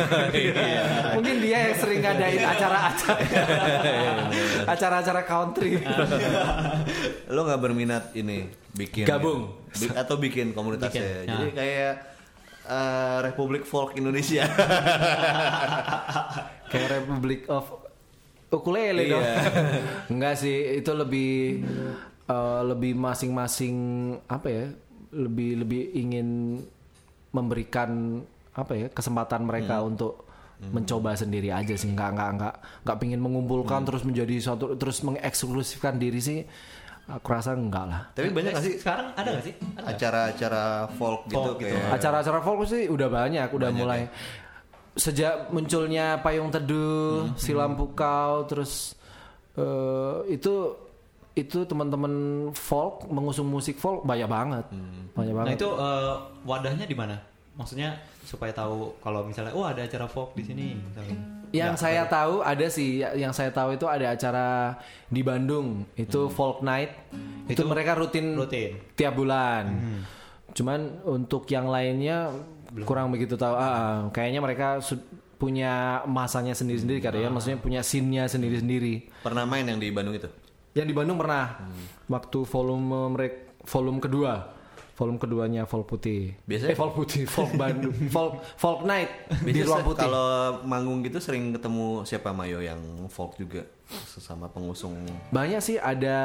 mungkin 1.19 1.35
dia 1.43 1.67
yang 1.67 1.75
sering 1.75 1.99
ngadain 1.99 2.39
acara-acara 2.39 3.19
acara-acara 4.63 5.21
country. 5.27 5.83
Lo 7.35 7.43
nggak 7.43 7.59
berminat 7.59 8.15
ini 8.15 8.47
bikin 8.71 9.03
Gabung. 9.03 9.51
Bi- 9.75 9.91
atau 9.91 10.15
bikin 10.15 10.55
komunitasnya? 10.55 11.03
Bikin, 11.03 11.27
Jadi 11.27 11.47
nah. 11.51 11.55
kayak 11.59 11.93
eh, 12.63 13.17
Republik 13.27 13.67
Folk 13.67 13.99
Indonesia. 13.99 14.47
Kayak 16.67 16.99
Republic 16.99 17.47
of 17.47 17.87
Ukulele 18.51 19.07
dong. 19.07 19.23
Iya. 19.23 19.39
Enggak 20.11 20.35
sih, 20.35 20.83
itu 20.83 20.91
lebih 20.91 21.63
eh, 22.27 22.61
lebih 22.63 22.93
masing-masing 22.93 23.75
apa 24.27 24.47
ya? 24.47 24.65
Lebih 25.09 25.63
lebih 25.63 25.81
ingin 25.95 26.59
memberikan 27.31 28.21
apa 28.51 28.73
ya 28.73 28.87
kesempatan 28.89 29.45
mereka 29.45 29.79
untuk 29.81 30.25
mencoba 30.57 31.13
sendiri 31.13 31.53
aja 31.53 31.77
sih 31.77 31.93
nggak 31.93 32.09
nggak 32.17 32.29
nggak 32.33 32.53
nggak 32.81 32.97
pingin 32.97 33.21
mengumpulkan 33.21 33.85
terus 33.85 34.01
menjadi 34.01 34.41
suatu 34.41 34.73
terus 34.73 35.05
mengeksklusifkan 35.05 36.01
diri 36.01 36.17
sih 36.17 36.41
aku 37.05 37.27
rasa 37.29 37.53
enggak 37.53 37.85
lah 37.85 38.01
Tapi 38.17 38.33
banyak 38.33 38.57
nggak 38.57 38.65
sih 38.65 38.75
Sekarang 38.81 39.13
ada 39.13 39.37
gak 39.37 39.45
sih? 39.45 39.53
Ada 39.53 39.69
nggak? 39.77 39.93
acara-acara 39.93 40.63
folk 40.97 41.21
gitu 41.29 41.37
Folk 41.37 41.57
gitu. 41.61 41.77
kayak 41.77 41.93
acara-acara 41.93 42.39
folk 42.41 42.59
sih 42.65 42.83
udah 42.89 43.05
banyak 43.07 43.47
udah 43.53 43.69
mulai 43.69 44.01
sejak 44.97 45.53
munculnya 45.53 46.25
payung 46.25 46.49
teduh 46.49 47.37
silam 47.37 47.77
pukau 47.77 48.49
terus 48.49 48.97
eh, 49.53 50.33
itu 50.33 50.73
itu 51.38 51.63
teman-teman 51.63 52.13
folk 52.52 53.06
mengusung 53.08 53.45
musik 53.45 53.78
folk 53.78 54.02
banyak 54.02 54.26
banget. 54.26 54.65
Banyak 55.13 55.34
Nah 55.34 55.38
banget. 55.45 55.62
itu 55.62 55.69
eh, 55.69 56.13
wadahnya 56.43 56.84
di 56.84 56.97
mana? 56.97 57.15
Maksudnya 57.54 57.93
supaya 58.21 58.50
tahu 58.52 58.97
kalau 59.00 59.21
misalnya 59.21 59.54
oh 59.54 59.65
ada 59.65 59.82
acara 59.82 60.06
folk 60.06 60.34
di 60.34 60.43
sini. 60.43 60.73
misalnya. 60.76 61.17
yang 61.56 61.80
saya 61.80 62.04
tahu 62.04 62.43
ada 62.43 62.67
sih 62.67 63.00
yang 63.15 63.32
saya 63.32 63.47
tahu 63.50 63.80
itu 63.80 63.88
ada 63.88 64.12
acara 64.12 64.76
di 65.08 65.21
Bandung. 65.21 65.88
Itu 65.95 66.28
folk 66.28 66.60
night. 66.60 66.91
Itu, 67.47 67.63
Itu 67.63 67.69
mereka 67.69 67.95
rutin 67.95 68.36
rutin. 68.36 68.76
tiap 68.97 69.15
bulan. 69.15 69.71
Cuman 70.52 71.06
untuk 71.06 71.45
yang 71.47 71.69
lainnya 71.69 72.34
kurang 72.84 73.13
begitu 73.13 73.38
tahu. 73.38 73.56
Ah, 73.56 73.63
ah, 73.63 73.97
kayaknya 74.12 74.41
mereka 74.41 74.82
punya 75.38 76.02
masanya 76.10 76.58
sendiri-sendiri 76.58 76.97
kali 76.97 77.21
ya 77.21 77.30
maksudnya 77.30 77.62
punya 77.62 77.86
scene-nya 77.86 78.26
sendiri-sendiri. 78.26 79.06
Pernah 79.21 79.45
main 79.45 79.63
yang 79.63 79.78
di 79.78 79.93
Bandung 79.93 80.17
itu. 80.17 80.26
Yang 80.73 80.88
di 80.88 80.95
Bandung 80.95 81.17
pernah 81.19 81.67
waktu 82.08 82.39
volume 82.43 83.13
mereka 83.13 83.38
volume 83.67 83.99
kedua 83.99 84.34
volume 84.97 85.21
keduanya 85.21 85.69
folk 85.69 85.86
putih. 85.86 86.34
Biasanya- 86.49 86.73
eh 86.73 86.77
folk 86.77 86.97
putih, 86.97 87.30
folk 87.30 87.53
Bandung, 87.53 87.93
folk 88.15 88.41
folk 88.58 88.82
night 88.82 89.30
di 89.45 89.62
ruang 89.62 89.86
putih. 89.86 90.10
Kalau 90.10 90.58
manggung 90.65 91.06
gitu 91.06 91.21
sering 91.21 91.53
ketemu 91.53 92.01
siapa 92.01 92.34
Mayo 92.34 92.65
yang 92.65 92.82
folk 93.13 93.38
juga 93.38 93.62
sesama 94.10 94.49
pengusung. 94.49 95.06
Banyak 95.30 95.62
sih 95.62 95.77
ada 95.77 96.17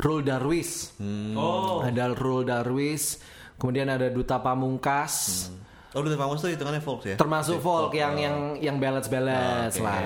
Rule 0.00 0.24
Darwis. 0.24 0.96
Oh. 1.36 1.84
Ada 1.84 2.16
Rule 2.16 2.48
Darwis, 2.48 3.20
kemudian 3.60 3.92
ada 3.92 4.08
Duta 4.08 4.40
Pamungkas. 4.40 5.46
Oh, 5.92 6.00
Duta 6.00 6.16
Pamus 6.16 6.40
tuh 6.40 6.48
hitungannya 6.48 6.80
folk 6.80 7.04
ya? 7.04 7.16
Termasuk 7.20 7.60
folk 7.60 7.92
yang 7.92 8.16
yang 8.16 8.36
yang 8.64 8.76
ballads 8.80 9.12
ballads 9.12 9.76
Oke, 9.76 9.84
lah. 9.84 10.00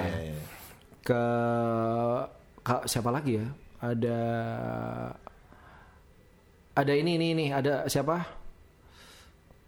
Ke 1.03 1.23
siapa 2.85 3.11
lagi 3.11 3.37
ya? 3.37 3.47
Ada 3.79 4.19
ada 6.73 6.93
ini 6.95 7.17
ini 7.17 7.27
ini 7.33 7.47
ada 7.49 7.85
siapa? 7.85 8.23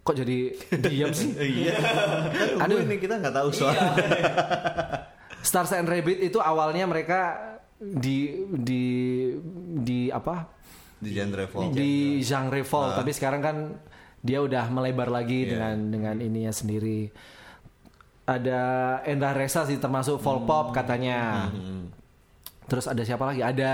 Kok 0.00 0.16
jadi 0.16 0.38
diam 0.80 1.10
sih? 1.10 1.32
Iya. 1.64 1.74
Aduh. 2.60 2.84
Ini 2.84 2.96
kita 2.96 3.18
nggak 3.18 3.34
tahu 3.34 3.48
soalnya. 3.50 3.90
Stars 5.40 5.72
and 5.72 5.88
Rabbit 5.88 6.20
itu 6.22 6.38
awalnya 6.38 6.84
mereka 6.84 7.20
di 7.76 8.32
di 8.48 8.84
di 9.80 10.08
apa? 10.08 10.48
Di 10.96 11.10
genre 11.12 11.44
folk. 11.44 11.72
di 11.72 11.92
genre 12.20 12.62
folk, 12.62 12.90
Ah. 12.92 12.96
tapi 12.96 13.12
sekarang 13.12 13.40
kan 13.40 13.56
dia 14.24 14.40
udah 14.40 14.72
melebar 14.72 15.12
lagi 15.12 15.44
Iya. 15.44 15.50
dengan 15.52 15.76
dengan 15.90 16.16
ininya 16.18 16.48
sendiri. 16.48 17.12
Ada 18.24 18.60
Endra 19.04 19.36
Resa 19.36 19.68
sih 19.68 19.76
termasuk 19.76 20.16
folk 20.16 20.48
pop 20.48 20.72
katanya. 20.72 21.52
Hmm. 21.52 21.92
Terus 22.64 22.84
ada 22.88 23.02
siapa 23.04 23.24
lagi? 23.28 23.40
Ada 23.44 23.72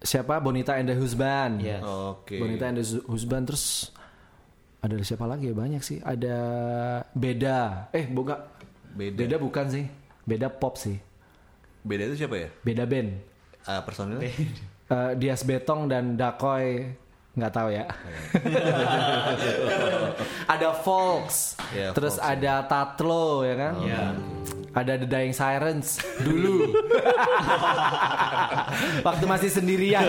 siapa? 0.00 0.38
Bonita 0.38 0.78
and 0.78 0.88
the 0.90 0.96
Husband. 0.96 1.60
Iya. 1.60 1.78
Oke. 1.82 2.38
Bonita 2.38 2.64
and 2.70 2.78
the 2.80 2.86
Husband 3.06 3.44
terus 3.50 3.90
ada 4.80 4.96
siapa 5.04 5.28
lagi 5.28 5.52
ya 5.52 5.54
banyak 5.54 5.82
sih. 5.84 5.98
Ada 6.00 6.36
Beda. 7.12 7.90
Eh, 7.92 8.08
boga. 8.08 8.48
Beda. 8.96 9.18
Beda 9.20 9.36
bukan 9.36 9.66
sih. 9.68 9.84
Beda 10.24 10.48
pop 10.48 10.78
sih. 10.80 10.96
Beda 11.80 12.08
itu 12.08 12.24
siapa 12.24 12.36
ya? 12.36 12.48
Beda 12.64 12.84
band. 12.84 13.20
Ah, 13.64 13.84
personilnya? 13.84 14.28
Eh, 14.90 15.12
Dias 15.22 15.46
Betong 15.46 15.86
dan 15.86 16.18
Dakoy 16.18 16.90
nggak 17.30 17.52
tahu 17.52 17.68
ya. 17.70 17.84
ada 20.52 20.68
Folks, 20.76 21.56
Ya, 21.70 21.90
terus 21.90 22.14
Folks, 22.16 22.26
ada 22.26 22.64
Tatlo 22.64 23.42
ya 23.42 23.54
kan, 23.54 23.72
Iya. 23.80 24.02
ada 24.72 24.92
The 24.96 25.06
Dying 25.06 25.30
Sirens 25.30 26.00
dulu. 26.20 26.70
Waktu 29.06 29.24
masih 29.24 29.48
sendirian. 29.48 30.04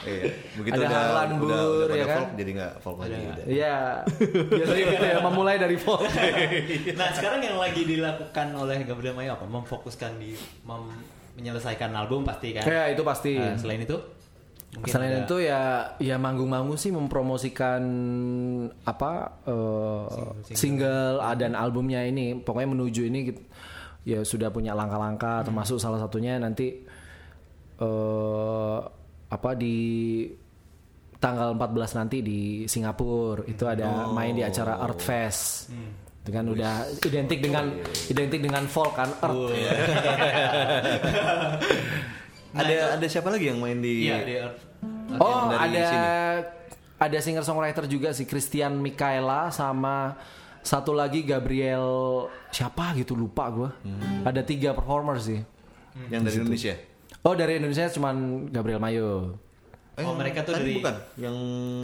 Iya. 0.00 0.24
Begitu 0.56 0.74
Ada 0.74 0.82
udah, 0.82 0.98
Harlan 0.98 1.28
udah, 1.30 1.38
Bur, 1.38 1.52
udah 1.52 1.86
pada 1.86 1.94
ya 1.94 2.06
kan? 2.06 2.18
folk, 2.18 2.30
jadi 2.34 2.50
nggak 2.52 2.72
folk 2.80 2.96
lagi. 2.98 3.22
udah. 3.22 3.44
Iya, 3.46 3.76
biasanya 4.50 4.84
gitu 4.90 5.06
ya, 5.06 5.16
memulai 5.22 5.56
dari 5.56 5.76
folk. 5.76 6.02
Nah 6.96 7.08
sekarang 7.12 7.40
yang 7.42 7.56
lagi 7.56 7.82
dilakukan 7.84 8.46
oleh 8.54 8.76
Gabriel 8.82 9.14
Mayo 9.14 9.36
apa? 9.36 9.44
Memfokuskan 9.44 10.16
di 10.16 10.34
mem- 10.64 11.02
menyelesaikan 11.30 11.90
album 11.94 12.22
pasti 12.22 12.52
kan? 12.52 12.64
ya 12.64 12.88
itu 12.88 13.00
pasti. 13.00 13.32
Nah, 13.34 13.56
selain 13.56 13.80
itu? 13.80 13.96
Mungkin 14.70 14.92
Selain 14.92 15.18
ada- 15.18 15.26
itu 15.26 15.36
ya 15.42 15.62
ya 15.98 16.14
manggung-manggung 16.14 16.78
sih 16.78 16.94
mempromosikan 16.94 17.82
apa 18.86 19.42
eh, 19.42 20.54
single, 20.54 21.18
ah, 21.18 21.34
dan 21.34 21.58
albumnya 21.58 22.06
ini. 22.06 22.38
Pokoknya 22.38 22.70
menuju 22.70 23.02
ini 23.10 23.34
ya 24.06 24.22
sudah 24.22 24.48
punya 24.54 24.70
langkah-langkah 24.72 25.42
termasuk 25.44 25.76
salah 25.82 25.98
satunya 25.98 26.38
nanti 26.38 26.86
eh 27.80 28.78
apa 29.30 29.50
di 29.54 30.26
tanggal 31.20 31.52
14 31.58 31.98
nanti 31.98 32.22
di 32.22 32.40
Singapura. 32.64 33.42
Itu 33.50 33.66
ada 33.66 34.06
main 34.08 34.38
di 34.38 34.46
acara 34.46 34.78
Art 34.78 35.02
Fest. 35.02 35.74
Itu 36.20 36.30
kan 36.30 36.46
udah 36.46 36.84
identik 37.00 37.40
dengan 37.42 37.74
identik 38.06 38.38
dengan 38.38 38.70
folk 38.70 38.94
kan 38.94 39.10
Earth. 39.18 39.50
Ada 42.50 42.98
ada 42.98 43.06
siapa 43.06 43.28
lagi 43.28 43.46
yang 43.46 43.58
main 43.58 43.78
di? 43.78 44.06
Iya 44.06 44.16
di 44.22 44.34
Earth. 44.36 44.60
Oh, 45.16 45.50
ada 45.50 45.66
sini. 45.66 46.06
ada 46.96 47.18
singer 47.18 47.42
songwriter 47.42 47.84
juga 47.86 48.10
si 48.10 48.24
Christian 48.24 48.78
Mikaela 48.78 49.50
sama 49.50 50.14
satu 50.60 50.92
lagi 50.92 51.24
Gabriel 51.24 52.26
siapa 52.50 52.92
gitu 52.94 53.14
lupa 53.14 53.48
gue. 53.48 53.70
Hmm. 53.82 54.22
Ada 54.22 54.42
tiga 54.42 54.70
performer 54.70 55.18
sih. 55.18 55.40
Yang 56.08 56.22
dari 56.22 56.36
Indonesia. 56.38 56.74
Oh 57.20 57.34
dari 57.34 57.52
Indonesia 57.58 57.86
cuman 57.90 58.14
Gabriel 58.48 58.78
Mayo. 58.78 59.36
Oh, 60.00 60.16
mereka 60.16 60.40
tuh 60.40 60.56
dari- 60.56 60.80
bukan 60.80 60.96
yang 61.20 61.36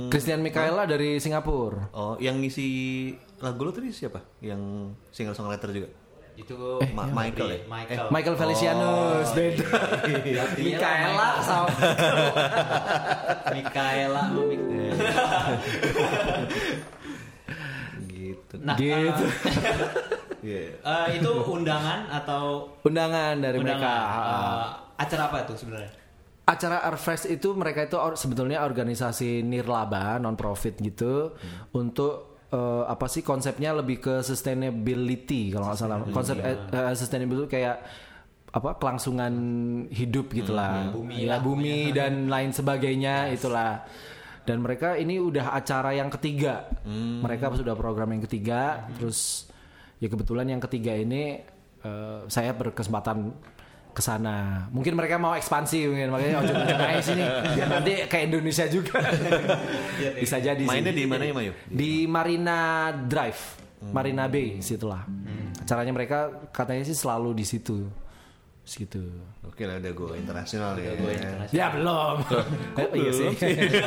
Christian 0.09 0.41
Mikaela 0.41 0.89
dari 0.89 1.21
Singapura. 1.21 1.93
Oh, 1.93 2.17
yang 2.17 2.41
ngisi 2.41 2.67
lagu 3.39 3.61
lo 3.61 3.71
tadi 3.71 3.93
siapa? 3.93 4.25
Yang 4.41 4.61
singer 5.13 5.37
songwriter 5.37 5.69
juga. 5.69 5.89
Itu 6.37 6.57
Ma- 6.93 7.09
Michael 7.09 7.49
ya? 7.51 7.59
Michael. 7.67 7.97
Eh, 7.99 8.11
Michael 8.11 8.37
Felicianus 8.37 9.29
beda. 9.33 9.67
Mikaela 10.63 11.29
sama 11.41 11.69
Mikaela 13.55 14.23
sama 14.27 14.43
Mik- 14.45 14.67
Gitu. 18.07 18.55
Nah, 18.61 18.77
Gitu. 18.77 19.25
Iya. 20.43 20.79
eh, 20.79 21.07
itu 21.17 21.31
undangan 21.43 22.07
atau 22.09 22.71
undangan 22.83 23.35
dari 23.37 23.57
undangan 23.57 23.83
mereka. 23.83 23.95
eh, 24.15 24.67
acara 24.97 25.23
apa 25.27 25.39
tuh 25.45 25.57
sebenarnya? 25.57 25.91
acara 26.47 26.79
Airfest 26.81 27.27
itu 27.27 27.51
mereka 27.53 27.83
itu 27.83 27.99
or- 27.99 28.15
sebetulnya 28.15 28.63
organisasi 28.63 29.43
nirlaba 29.43 30.15
non 30.17 30.39
profit 30.39 30.79
gitu 30.79 31.35
untuk 31.73 32.36
eh, 32.57 32.83
apa 32.89 33.07
sih 33.13 33.21
konsepnya 33.21 33.77
lebih 33.77 34.01
ke 34.01 34.15
sustainability 34.25 35.53
kalau 35.53 35.69
nggak 35.69 35.79
salah. 35.79 35.97
Konsep 36.09 36.41
eh, 36.41 36.95
sustainability 36.97 37.61
kayak 37.61 37.77
apa 38.57 38.81
kelangsungan 38.81 39.35
hidup 39.93 40.33
gitulah 40.33 40.89
Bumi 40.89 41.29
ya 41.29 41.37
lah, 41.37 41.41
bumi 41.45 41.93
dan 41.93 42.33
lain 42.33 42.57
sebagainya 42.57 43.29
itulah. 43.29 43.85
Dan 44.47 44.63
mereka 44.63 44.95
ini 44.95 45.19
udah 45.19 45.53
acara 45.59 45.93
yang 45.93 46.09
ketiga. 46.09 46.71
Mereka 46.87 47.53
sudah 47.59 47.75
program 47.75 48.15
yang 48.15 48.23
ketiga. 48.25 48.87
Terus 48.95 49.51
ya 49.99 50.07
kebetulan 50.07 50.47
yang 50.47 50.63
ketiga 50.63 50.95
ini 50.97 51.43
eh, 51.83 52.21
saya 52.31 52.55
berkesempatan 52.55 53.35
ke 53.97 54.05
sana. 54.05 54.69
Mungkin 54.69 54.93
mereka 54.93 55.17
mau 55.17 55.33
ekspansi 55.33 55.89
mungkin 55.89 56.13
makanya 56.13 56.45
ojek 56.45 56.53
ojek 56.53 56.77
naik 56.77 57.01
sini 57.01 57.25
biar 57.57 57.69
nanti 57.73 57.93
ke 58.05 58.19
Indonesia 58.29 58.69
juga. 58.69 59.01
Bisa 60.21 60.37
jadi 60.37 60.61
sih. 60.61 60.69
Mainnya 60.69 60.93
di 60.93 61.09
mana 61.09 61.25
ya, 61.25 61.33
Mayu? 61.33 61.53
Di 61.65 62.05
Marina 62.05 62.93
Drive, 62.93 63.57
Marina 63.89 64.29
Bay 64.29 64.61
situlah. 64.61 65.09
Acaranya 65.65 65.97
mereka 65.97 66.29
katanya 66.53 66.85
sih 66.85 66.93
selalu 66.93 67.33
di 67.33 67.49
situ. 67.49 67.89
Situ. 68.67 68.99
Oke 69.47 69.63
lah 69.63 69.79
udah 69.79 69.93
go 69.95 70.11
internasional 70.11 70.75
ya. 70.75 70.91
Ya 71.55 71.71
belum. 71.71 72.19
Eh, 72.75 72.89
iya 72.99 73.11
sih. 73.15 73.31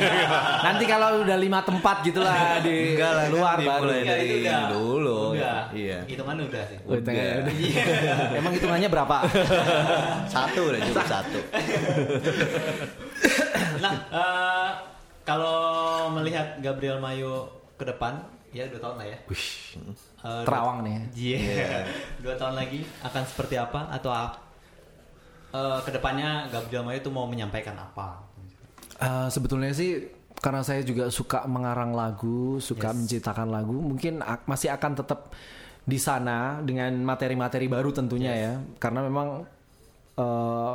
Nanti 0.66 0.88
kalau 0.88 1.20
udah 1.20 1.36
lima 1.36 1.60
tempat 1.60 2.00
gitulah 2.00 2.32
di 2.64 2.96
Enggak 2.96 3.12
lah, 3.12 3.24
kan 3.28 3.30
luar 3.30 3.56
baru. 3.60 3.68
dimulai 3.84 4.00
Enggak, 4.00 4.16
dari 4.16 4.24
itu 4.24 4.40
udah. 4.40 4.60
dulu. 4.72 5.18
Udah. 5.36 5.60
Iya. 5.76 5.98
Hitungannya 6.08 6.44
udah 6.48 6.62
sih. 6.64 6.78
Oh, 6.80 6.94
hitungannya 6.96 7.34
udah. 7.44 7.54
Emang 8.40 8.52
hitungannya 8.56 8.88
berapa? 8.88 9.16
Satu 10.24 10.60
udah 10.72 10.80
cukup 10.80 11.06
satu. 11.06 11.38
Nah, 13.80 13.94
eh, 14.08 14.68
kalau 15.22 15.60
melihat 16.10 16.56
Gabriel 16.58 16.96
Mayo 16.98 17.52
ke 17.76 17.84
depan, 17.84 18.16
ya 18.48 18.64
dua 18.64 18.80
tahun 18.80 18.96
lah 18.96 19.06
ya. 19.12 19.18
Eh, 19.28 20.42
Terawang 20.48 20.78
nih. 20.84 20.96
Iya. 21.12 21.84
Dua 22.16 22.32
tahun 22.32 22.56
lagi 22.56 22.80
akan 23.04 23.22
seperti 23.24 23.60
apa 23.60 23.92
atau 23.92 24.08
eh, 25.50 25.78
ke 25.80 25.90
depannya 25.90 26.46
Gabriel 26.48 26.82
Mayo 26.82 26.98
itu 26.98 27.10
mau 27.10 27.26
menyampaikan 27.26 27.74
apa? 27.74 28.22
Eh, 28.96 29.28
sebetulnya 29.28 29.70
sih 29.70 30.06
karena 30.40 30.60
saya 30.60 30.80
juga 30.80 31.08
suka 31.08 31.44
mengarang 31.44 31.92
lagu, 31.92 32.56
suka 32.58 32.92
menciptakan 32.92 33.48
lagu, 33.48 33.76
mungkin 33.76 34.20
ak- 34.20 34.44
masih 34.44 34.72
akan 34.72 34.92
tetap 34.94 35.32
di 35.80 35.96
sana 35.96 36.60
dengan 36.60 36.92
materi-materi 37.00 37.66
baru 37.66 37.90
tentunya 37.90 38.32
ya. 38.32 38.52
Karena 38.76 39.00
memang 39.00 39.44
eh, 40.16 40.74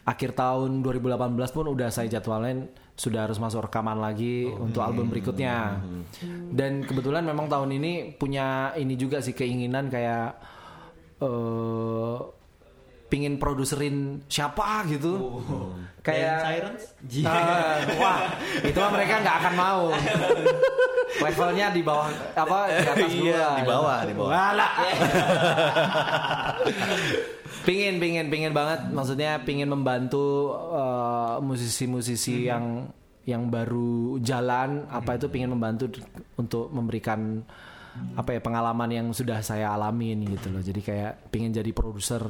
akhir 0.00 0.32
tahun 0.32 0.80
2018 0.80 1.16
pun 1.50 1.68
udah 1.68 1.88
saya 1.88 2.08
jadwalin 2.10 2.64
sudah 2.96 3.24
harus 3.24 3.40
masuk 3.40 3.64
rekaman 3.64 3.96
lagi 3.96 4.44
untuk 4.44 4.80
album 4.82 5.08
berikutnya. 5.08 5.80
Dan 6.52 6.84
kebetulan 6.84 7.24
memang 7.24 7.48
tahun 7.48 7.72
ini 7.72 7.92
punya 8.16 8.72
ini 8.74 8.92
juga 8.94 9.20
sih 9.20 9.32
keinginan 9.32 9.88
kayak 9.88 10.36
eh 11.20 12.18
pingin 13.10 13.36
produserin 13.36 14.22
siapa 14.30 14.86
gitu. 14.86 15.42
Kayak 16.00 16.38
Sirens? 16.46 16.84
Ah, 17.28 17.84
wah, 18.00 18.18
itu 18.64 18.78
mah 18.80 18.90
mereka 18.94 19.20
nggak 19.20 19.36
akan 19.44 19.54
mau. 19.58 19.82
Levelnya 21.26 21.66
di 21.74 21.82
bawah 21.82 22.08
apa 22.38 22.58
di 22.70 22.86
atas 22.86 23.12
Iya, 23.12 23.46
di 23.60 23.64
bawah, 23.66 23.98
di 24.06 24.14
bawah. 24.14 24.30
Walah. 24.30 24.72
pingin 27.66 28.00
pingin 28.00 28.32
pingin 28.32 28.56
banget 28.56 28.88
maksudnya 28.88 29.42
pingin 29.44 29.68
membantu 29.68 30.54
eh, 30.72 31.36
musisi-musisi 31.44 32.48
yang 32.48 32.88
yang 33.28 33.52
baru 33.52 34.16
jalan 34.24 34.88
apa 34.88 35.20
itu 35.20 35.28
pingin 35.28 35.52
membantu 35.52 35.92
untuk 36.40 36.72
memberikan 36.72 37.44
apa 38.16 38.38
ya 38.38 38.40
pengalaman 38.40 38.90
yang 38.90 39.06
sudah 39.12 39.42
saya 39.44 39.74
alamin 39.76 40.24
gitu 40.24 40.48
loh 40.48 40.62
jadi 40.62 40.80
kayak 40.80 41.12
pingin 41.28 41.52
jadi 41.52 41.68
produser 41.74 42.22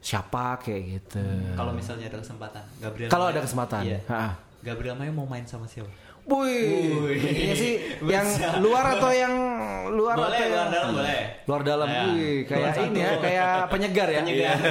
siapa 0.00 0.56
kayak 0.58 0.80
gitu 0.96 1.20
Kalau 1.52 1.70
misalnya 1.70 2.06
ada 2.06 2.18
kesempatan, 2.18 2.62
Gabriel. 2.76 3.08
kalau 3.08 3.26
ada 3.28 3.40
kesempatan 3.40 3.80
Iya. 3.84 3.98
Ha. 4.06 4.22
Gabriel 4.60 4.94
Mayo 4.94 5.10
mau 5.10 5.24
main 5.24 5.44
sama 5.44 5.64
siapa? 5.64 5.88
Wih, 6.20 7.16
ini 7.16 7.52
sih 7.52 7.72
yang 8.12 8.22
luar 8.60 8.94
atau 8.94 9.08
yang 9.08 9.32
luar 9.90 10.14
Boleh, 10.14 10.30
atau 10.30 10.46
luar 10.46 10.52
yang 10.52 10.70
dalam 10.70 10.90
boleh. 10.94 11.20
luar 11.44 11.60
dalam 11.64 11.88
Ya. 11.88 12.02
Wih, 12.06 12.36
kayak 12.44 12.60
Luar 12.70 12.86
ini 12.86 12.98
ya 12.98 13.10
kayak 13.18 13.50
penyegar 13.72 14.06
ya 14.06 14.18
Penyegar. 14.20 14.56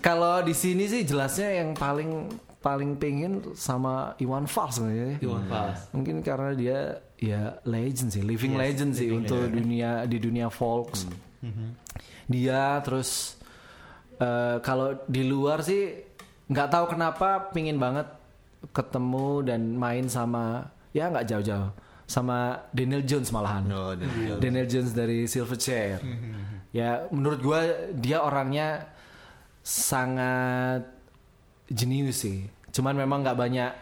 kalau 0.00 0.40
di 0.40 0.52
sini 0.52 0.84
sih 0.86 1.02
jelasnya 1.02 1.48
yang 1.60 1.68
paling 1.72 2.28
paling 2.60 2.96
pengen 2.96 3.40
sama 3.52 4.12
Iwan 4.16 4.44
Fals 4.44 4.76
sebenarnya 4.76 5.16
Iwan 5.18 5.44
Fals. 5.46 5.78
mungkin 5.92 6.20
karena 6.20 6.50
dia 6.52 6.78
ya 7.16 7.56
legend 7.64 8.10
sih 8.10 8.20
living 8.20 8.52
Yes, 8.52 8.60
legend 8.60 8.90
sih 8.92 9.06
living 9.06 9.16
untuk 9.22 9.40
dunia 9.46 10.04
di 10.04 10.16
dunia 10.18 10.46
folks 10.48 11.04
dia 12.28 12.78
terus 12.84 13.40
eh, 14.20 14.60
kalau 14.60 15.00
di 15.08 15.24
luar 15.24 15.64
sih 15.64 15.96
nggak 16.50 16.68
tahu 16.68 16.84
kenapa 16.92 17.50
pingin 17.54 17.78
banget 17.78 18.06
ketemu 18.76 19.46
dan 19.46 19.60
main 19.74 20.04
sama 20.10 20.68
ya 20.92 21.08
nggak 21.08 21.26
jauh-jauh 21.26 21.70
sama 22.10 22.66
Daniel 22.74 23.06
Jones 23.06 23.30
malahan. 23.30 23.62
Oh, 23.70 23.94
Daniel 23.94 24.34
Jones. 24.34 24.40
Daniel 24.42 24.66
Jones 24.66 24.90
dari 24.90 25.18
Silverchair. 25.30 26.02
Ya 26.74 27.06
menurut 27.14 27.38
gua 27.38 27.60
dia 27.94 28.18
orangnya 28.18 28.90
sangat 29.62 30.90
jenius 31.70 32.26
sih. 32.26 32.50
Cuman 32.74 32.98
memang 32.98 33.22
nggak 33.22 33.38
banyak 33.38 33.72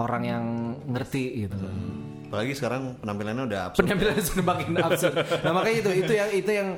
orang 0.00 0.22
yang 0.24 0.44
ngerti 0.88 1.46
gitu 1.46 1.56
Apalagi 2.32 2.56
sekarang 2.56 2.96
penampilannya 3.04 3.44
udah 3.44 3.60
absurd. 3.68 3.84
penampilannya 3.84 4.24
sudah 4.24 4.44
makin 4.44 4.72
absurd. 4.80 5.14
Nah 5.44 5.52
makanya 5.52 5.76
itu 5.84 5.90
itu 6.00 6.12
yang 6.16 6.30
itu 6.32 6.50
yang 6.50 6.68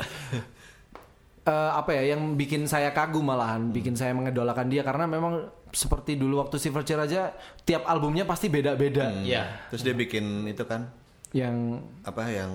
eh, 1.46 1.70
apa 1.78 1.90
ya 1.94 2.02
yang 2.16 2.34
bikin 2.34 2.66
saya 2.66 2.90
kagum 2.90 3.22
malahan, 3.22 3.70
bikin 3.70 3.94
saya 3.94 4.10
mengedolakan 4.18 4.66
dia 4.66 4.82
karena 4.82 5.06
memang 5.06 5.46
seperti 5.70 6.18
dulu 6.18 6.42
waktu 6.42 6.58
Silverchair 6.58 6.98
aja 6.98 7.30
tiap 7.62 7.86
albumnya 7.86 8.26
pasti 8.26 8.50
beda-beda. 8.50 9.14
Iya. 9.22 9.70
Terus 9.70 9.82
dia 9.86 9.94
bikin 9.94 10.46
itu 10.50 10.66
kan 10.66 10.90
Yang 11.30 11.82
apa 12.06 12.22
yang 12.30 12.52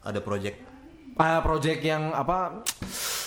ada 0.00 0.20
project 0.20 0.60
ah 1.20 1.44
project 1.44 1.84
yang 1.84 2.08
apa 2.16 2.64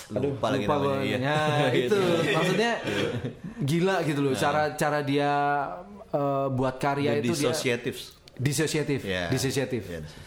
lupa 0.10 0.50
lagi 0.50 0.66
lupa 0.66 0.74
namanya. 0.82 1.02
Iya. 1.06 1.18
Ya, 1.22 1.38
itu 1.86 2.00
maksudnya 2.34 2.72
gila 3.62 3.96
gitu 4.06 4.20
loh 4.26 4.34
cara 4.34 4.74
cara 4.74 5.06
dia 5.06 5.30
eh, 6.16 6.48
buat 6.50 6.76
karya 6.78 7.14
The 7.14 7.18
itu 7.20 7.32
dia 7.36 7.52
Dissociatives. 7.52 8.02
disosiatif, 8.36 9.00
Ya. 9.04 9.28
disosiatif, 9.28 9.82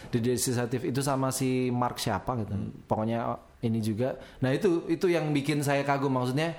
di 0.09 0.17
disosiatif 0.19 0.83
itu 0.83 0.99
sama 0.99 1.29
si 1.29 1.69
Mark 1.69 1.97
siapa 1.97 2.33
gitu, 2.37 2.53
pokoknya 2.85 3.37
ini 3.61 3.77
juga. 3.79 4.17
Nah 4.39 4.49
itu 4.49 4.81
itu 4.87 5.05
yang 5.05 5.29
bikin 5.29 5.61
saya 5.61 5.81
kagum, 5.81 6.13
maksudnya 6.13 6.53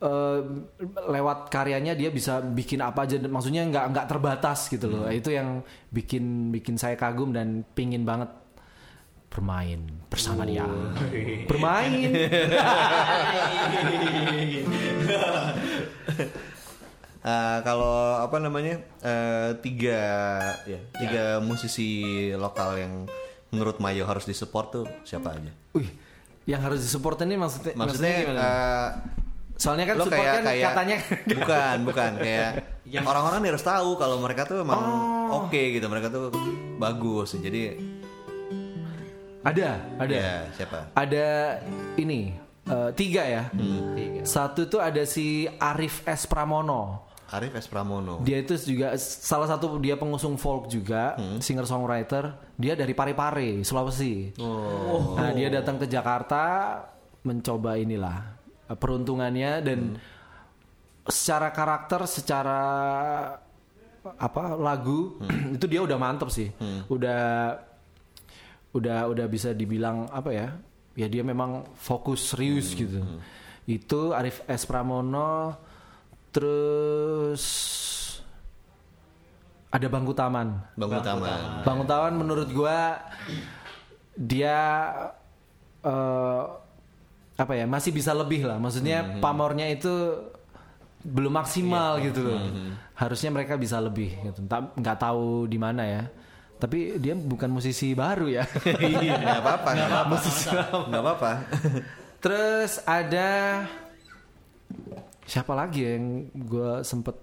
eh, 0.00 0.38
lewat 1.06 1.48
karyanya 1.48 1.92
dia 1.92 2.08
bisa 2.08 2.40
bikin 2.40 2.80
apa 2.80 3.04
aja, 3.04 3.16
maksudnya 3.20 3.64
nggak 3.64 3.84
nggak 3.92 4.06
terbatas 4.06 4.68
gitu 4.68 4.88
loh. 4.88 5.04
Itu 5.08 5.28
yang 5.28 5.60
bikin 5.88 6.48
bikin 6.50 6.76
saya 6.76 6.94
kagum 6.94 7.32
dan 7.32 7.62
pingin 7.72 8.04
banget 8.04 8.28
bermain 9.28 9.82
bersama 10.08 10.46
dia, 10.46 10.64
bermain. 11.44 12.08
Eh, 17.24 17.58
kalau 17.64 18.20
apa 18.20 18.36
namanya 18.36 18.84
eh, 19.00 19.56
tiga 19.64 20.00
ya 20.68 20.80
tiga 20.92 21.24
musisi 21.40 21.88
lokal 22.36 22.76
yang 22.76 22.92
menurut 23.48 23.80
Mayo 23.80 24.04
harus 24.04 24.28
disupport 24.28 24.66
tuh 24.68 24.84
siapa 25.08 25.32
aja? 25.32 25.48
Wih, 25.72 25.88
yang 26.44 26.60
harus 26.60 26.84
disupport 26.84 27.24
ini 27.24 27.40
maksudnya 27.40 27.72
Maksudnya 27.72 28.14
gimana? 28.28 28.40
eh, 28.44 28.88
Soalnya 29.56 29.86
kan 29.88 29.94
lo 29.96 30.04
support 30.04 30.20
kayak 30.20 30.34
kan 30.34 30.44
kayak 30.44 30.64
katanya 30.68 30.96
bukan 31.32 31.76
bukan 31.88 32.10
kayak 32.20 32.50
orang-orang 33.08 33.40
harus 33.48 33.64
tahu 33.64 33.90
kalau 33.96 34.16
mereka 34.20 34.44
tuh 34.44 34.60
emang 34.60 34.76
Oh. 34.84 35.48
oke 35.48 35.56
gitu 35.56 35.86
mereka 35.88 36.12
tuh 36.12 36.28
bagus 36.76 37.32
jadi 37.40 37.80
ada, 39.44 39.80
ada. 39.96 40.12
ya 40.12 40.36
siapa? 40.52 40.92
ada 40.92 41.26
ini 41.96 42.36
eh, 42.64 42.90
tiga 42.96 43.22
ya. 43.24 43.42
Tiga. 43.96 44.20
Satu 44.24 44.68
tuh 44.68 44.80
ada 44.80 45.04
si 45.04 45.44
Arif 45.48 46.00
S 46.04 46.24
Pramono. 46.24 47.12
Arif 47.32 47.56
S 47.56 47.66
Pramono. 47.66 48.20
Dia 48.20 48.44
itu 48.44 48.52
juga 48.60 48.92
salah 49.00 49.48
satu 49.48 49.80
dia 49.80 49.96
pengusung 49.96 50.36
folk 50.36 50.68
juga, 50.68 51.16
singer 51.40 51.64
songwriter. 51.64 52.36
Dia 52.60 52.76
dari 52.76 52.92
Parepare, 52.92 53.64
Sulawesi. 53.64 54.36
Oh. 54.38 55.16
Nah 55.16 55.32
dia 55.32 55.48
datang 55.48 55.80
ke 55.80 55.88
Jakarta 55.88 56.76
mencoba 57.24 57.80
inilah 57.80 58.36
eh, 58.68 58.76
peruntungannya 58.76 59.64
dan 59.64 59.96
secara 61.08 61.48
karakter, 61.50 62.04
secara 62.04 62.60
apa 64.04 64.52
lagu 64.60 65.16
itu 65.56 65.64
dia 65.64 65.80
udah 65.80 65.96
mantep 65.96 66.28
sih. 66.28 66.52
Udah 66.92 67.56
udah 68.76 69.08
udah 69.08 69.26
bisa 69.30 69.56
dibilang 69.56 70.12
apa 70.12 70.30
ya? 70.30 70.48
Ya 70.94 71.08
dia 71.10 71.24
memang 71.24 71.66
fokus 71.74 72.36
serius 72.36 72.76
gitu. 72.76 73.00
Itu 73.64 74.12
Arif 74.12 74.44
S 74.44 74.68
Pramono 74.68 75.56
terus 76.34 77.44
ada 79.70 79.86
Bangku 79.90 80.14
Taman. 80.14 80.54
Bang 80.78 80.90
Utama. 80.90 81.26
Bang 81.62 81.78
Utawan 81.82 82.14
menurut 82.14 82.50
gua 82.50 82.98
dia 84.14 84.58
eh, 85.82 86.42
apa 87.34 87.52
ya 87.58 87.66
masih 87.66 87.90
bisa 87.90 88.14
lebih 88.14 88.46
lah. 88.46 88.58
Maksudnya 88.58 89.18
pamornya 89.18 89.66
itu 89.70 89.90
belum 91.02 91.34
maksimal 91.34 91.98
gitu 92.02 92.22
loh. 92.22 92.38
Harusnya 92.94 93.34
mereka 93.34 93.58
bisa 93.58 93.82
lebih 93.82 94.14
gitu. 94.22 94.46
Entah- 94.46 94.70
nggak 94.74 94.98
tahu 94.98 95.50
di 95.50 95.58
mana 95.58 95.82
ya. 95.82 96.02
Tapi 96.54 96.96
dia 97.02 97.18
bukan 97.18 97.50
musisi 97.50 97.92
baru 97.98 98.30
ya. 98.30 98.46
Iya, 98.78 99.18
nggak 99.18 99.40
apa-apa, 99.42 99.68
nggak 99.74 99.88
apa-apa, 99.90 100.16
nggak 100.86 101.02
apa-apa. 101.02 101.30
Terus 102.22 102.78
ada 102.86 103.30
siapa 105.24 105.52
lagi 105.56 105.80
ya 105.84 105.90
yang 105.96 106.28
gue 106.32 106.84
sempet 106.84 107.16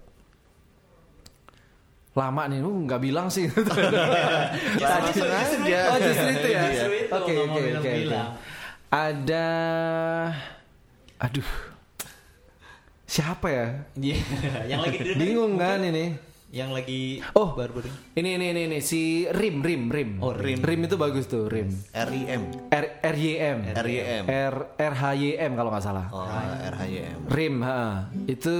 lama 2.12 2.44
nih, 2.44 2.60
lu 2.60 2.84
nggak 2.84 3.00
bilang 3.00 3.32
sih. 3.32 3.48
Langsung 4.84 5.32
aja. 5.32 5.80
Oh 5.88 5.98
justru 5.98 6.28
itu 6.28 6.48
ya. 6.52 6.62
Oke 7.08 7.32
oke 7.40 7.60
oke. 7.80 7.92
Ada, 8.92 9.48
aduh, 11.16 11.50
siapa 13.08 13.48
ya? 13.48 13.66
Iya. 13.96 14.18
yang 14.76 14.80
lagi 14.84 15.16
Bingung 15.16 15.56
kan 15.56 15.80
ini? 15.80 16.12
Yang 16.52 16.70
lagi 16.70 17.02
Oh. 17.32 17.56
baru-baru. 17.56 17.88
Ini 18.12 18.36
ini 18.36 18.46
ini 18.52 18.60
ini 18.68 18.78
si 18.78 19.24
Rim 19.24 19.64
Rim 19.64 19.88
Rim. 19.88 20.20
Oh, 20.20 20.36
Rim. 20.36 20.60
Rim 20.60 20.84
itu 20.84 20.94
bagus 20.94 21.24
tuh 21.24 21.48
Rim. 21.48 21.72
RIM. 21.90 22.68
R 22.68 22.86
R 23.00 23.16
Y 23.16 23.32
M. 23.40 23.58
RYM. 23.72 24.24
R 24.28 24.56
R 24.76 24.94
H 24.94 25.04
Y 25.16 25.40
M 25.40 25.52
kalau 25.54 25.72
nggak 25.72 25.80
salah. 25.82 26.06
Oh, 26.12 26.28
RHYM. 26.28 27.24
Rim, 27.26 27.56
ha. 27.62 28.04
itu 28.26 28.52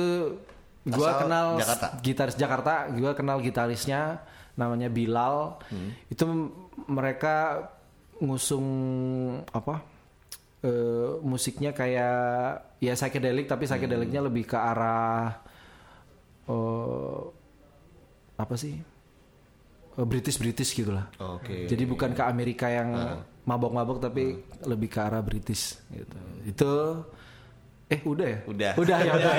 gua 0.83 1.09
Asal 1.11 1.21
kenal 1.23 1.47
Jakarta. 1.61 1.87
gitaris 2.01 2.35
Jakarta, 2.35 2.73
gua 2.91 3.13
kenal 3.13 3.39
gitarisnya 3.39 4.25
namanya 4.55 4.89
Bilal. 4.89 5.61
Hmm. 5.69 5.93
Itu 6.09 6.25
m- 6.25 6.53
mereka 6.89 7.69
ngusung 8.19 8.67
apa? 9.47 9.85
eh, 10.63 11.19
musiknya 11.21 11.75
kayak 11.75 12.23
ya 12.79 12.95
psychedelic 12.95 13.45
tapi 13.45 13.67
psychedelicnya 13.67 14.23
Hmm. 14.23 14.29
lebih 14.31 14.47
ke 14.47 14.55
arah 14.55 15.43
eh, 16.47 17.21
apa 18.39 18.55
sih? 18.57 18.79
British 19.93 20.41
British 20.41 20.73
gitulah. 20.73 21.13
Oke. 21.21 21.69
Jadi 21.69 21.85
bukan 21.85 22.17
ke 22.17 22.23
Amerika 22.25 22.73
yang 22.73 22.97
mabok-mabok 23.45 23.99
tapi 24.01 24.41
lebih 24.65 24.89
ke 24.89 24.99
arah 25.03 25.21
British 25.21 25.77
gitu. 25.93 26.19
Itu 26.49 26.71
eh 27.93 28.01
udah 28.01 28.27
ya? 28.27 28.39
Udah. 28.49 28.73
Udah 28.81 28.99
ya 29.05 29.13
udah. 29.13 29.35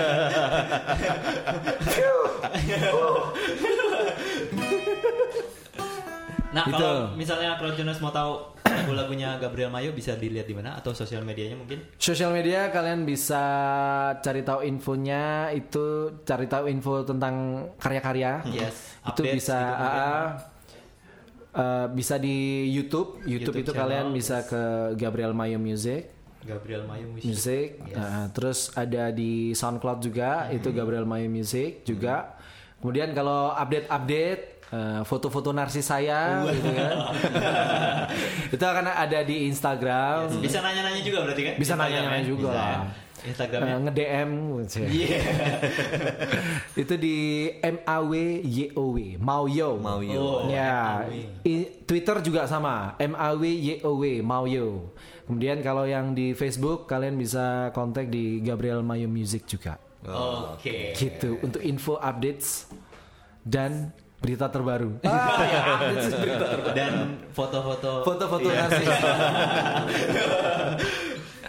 Nah, 6.53 6.69
Itu. 6.69 6.77
kalau 6.77 7.17
misalnya 7.17 7.57
Krojonas 7.57 7.97
mau 7.97 8.13
tahu 8.13 8.53
lagu-lagunya 8.61 9.41
Gabriel 9.41 9.73
Mayo 9.73 9.89
bisa 9.97 10.13
dilihat 10.13 10.45
di 10.45 10.53
mana 10.53 10.77
atau 10.77 10.93
sosial 10.93 11.25
medianya 11.25 11.57
mungkin? 11.57 11.81
Sosial 11.97 12.29
media 12.29 12.69
kalian 12.69 13.09
bisa 13.09 13.41
cari 14.21 14.45
tahu 14.45 14.61
infonya 14.61 15.49
itu 15.49 16.13
cari 16.21 16.45
tahu 16.45 16.69
info 16.69 17.01
tentang 17.01 17.67
karya-karya. 17.81 18.45
Yes, 18.53 19.01
Itu 19.01 19.25
updates 19.25 19.35
bisa 19.41 19.57
gitu 19.57 19.81
ah. 19.81 20.29
Eh, 21.53 21.87
bisa 21.93 22.17
di 22.17 22.69
YouTube. 22.73 23.21
YouTube, 23.29 23.53
YouTube 23.53 23.57
itu 23.61 23.71
channel. 23.73 23.81
kalian 23.85 24.05
bisa 24.13 24.41
ke 24.45 24.93
Gabriel 24.97 25.33
Mayo 25.37 25.61
Music. 25.61 26.09
Gabriel 26.43 26.83
Mayu 26.83 27.07
Music. 27.07 27.29
Music. 27.29 27.67
Nah, 27.95 28.27
terus 28.35 28.67
ada 28.75 29.15
di 29.15 29.55
SoundCloud 29.55 30.03
juga, 30.03 30.51
itu 30.51 30.75
Gabriel 30.75 31.07
Mayo 31.07 31.31
Music 31.31 31.87
juga. 31.87 32.35
Kemudian 32.83 33.15
kalau 33.15 33.55
update-update 33.55 34.52
eh, 34.73 35.01
foto-foto 35.05 35.53
narsis 35.53 35.85
saya 35.85 36.41
gitu 36.49 36.69
kan. 36.73 36.95
itu 38.55 38.63
akan 38.65 38.85
ada 38.89 39.19
di 39.21 39.45
Instagram. 39.45 40.33
Bisa 40.41 40.65
nanya-nanya 40.65 41.01
juga 41.05 41.17
berarti 41.29 41.41
kan? 41.45 41.53
Bisa 41.61 41.73
nanya-nanya 41.77 42.25
ya? 42.25 42.27
juga 42.27 42.49
Bisa 42.49 42.57
lah. 42.57 42.73
ya? 42.73 42.81
Instagramnya. 43.23 43.71
Eh, 43.71 43.79
nge-DM 43.87 44.31
Iya. 44.83 45.19
itu 46.83 46.93
di 46.99 47.17
M 47.63 47.79
A 47.87 48.03
W 48.03 48.13
Y 48.43 48.75
O 48.75 48.91
W 48.91 49.15
Mauyo 49.15 49.79
Mauyo. 49.79 50.19
Oh, 50.19 50.37
ya 50.51 51.07
MAW. 51.07 51.47
I- 51.47 51.71
Twitter 51.87 52.19
juga 52.19 52.43
sama 52.51 52.99
M 52.99 53.15
A 53.15 53.31
W 53.31 53.43
Y 53.47 53.79
O 53.87 53.95
W 53.95 54.19
Mauyo 54.19 54.91
kemudian 55.23 55.63
kalau 55.63 55.87
yang 55.87 56.11
di 56.11 56.35
Facebook 56.35 56.83
kalian 56.83 57.15
bisa 57.15 57.71
kontak 57.71 58.11
di 58.11 58.43
Gabriel 58.43 58.83
Mayo 58.83 59.07
Music 59.07 59.47
juga 59.47 59.79
Oke. 60.03 60.91
gitu 60.99 61.39
untuk 61.39 61.63
info 61.63 61.95
updates 61.95 62.67
dan 63.47 63.95
berita 64.23 64.47
terbaru 64.47 64.97
ah, 65.03 65.11
ya, 65.43 65.59
updates 65.75 66.15
berita 66.15 66.45
terbaru. 66.47 66.71
Dan 66.71 66.93
foto-foto. 67.29 67.91
foto-foto 68.01 68.47
Iya. 68.47 68.59
narsis 68.63 68.87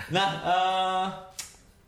Nah, 0.07 0.29
eh, 0.45 1.05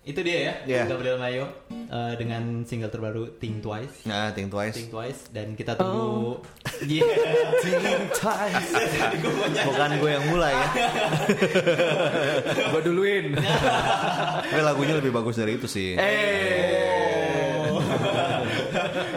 itu 0.07 0.21
dia 0.21 0.39
ya, 0.41 0.55
Iya. 0.65 0.83
Gabriel 0.89 1.19
Mayo 1.19 1.45
eh, 1.69 2.15
dengan 2.15 2.43
single 2.63 2.89
terbaru 2.89 3.35
Think 3.37 3.61
Twice. 3.61 4.03
Nah, 4.05 4.31
think 4.31 4.49
twice. 4.49 4.73
Think 4.73 4.89
Twice 4.89 5.29
dan 5.29 5.53
kita 5.53 5.75
tunggu. 5.75 6.01
Oh. 6.33 6.47
Iya. 6.81 7.03
Think 7.63 7.83
twice. 8.15 8.71
Bukan 9.61 9.91
gue 9.97 10.11
yang 10.13 10.27
mulai 10.27 10.55
ya. 10.55 10.69
gue 12.69 12.81
duluin 12.83 13.35
Tapi 13.35 14.61
lagunya 14.61 14.95
lebih 14.95 15.11
bagus 15.11 15.35
dari 15.35 15.55
itu 15.55 15.67
sih. 15.67 15.95
eh 15.95 16.87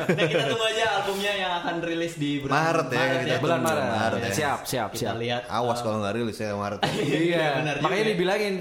nah, 0.10 0.26
kita 0.26 0.44
tunggu 0.48 0.66
aja 0.66 0.79
albumnya 1.10 1.34
yang 1.34 1.54
akan 1.58 1.76
rilis 1.82 2.14
di 2.16 2.32
bulan 2.38 2.54
Maret 2.54 2.88
ya, 2.94 3.02
kita 3.18 3.38
bulan 3.42 3.58
tunggu. 3.58 3.74
Maret, 3.74 3.90
Maret 3.90 4.20
ya. 4.22 4.30
siap 4.30 4.60
siap 4.62 4.90
Kita 4.94 5.02
siap 5.02 5.16
lihat. 5.18 5.42
Awas 5.50 5.82
eh, 5.82 5.84
kalau 5.84 5.98
nggak 6.00 6.14
rilis 6.14 6.38
ya 6.38 6.50
Maret. 6.54 6.80
Iya, 7.20 7.46
juga 7.58 7.82
makanya 7.82 8.04
ya. 8.06 8.10
dibilangin 8.14 8.54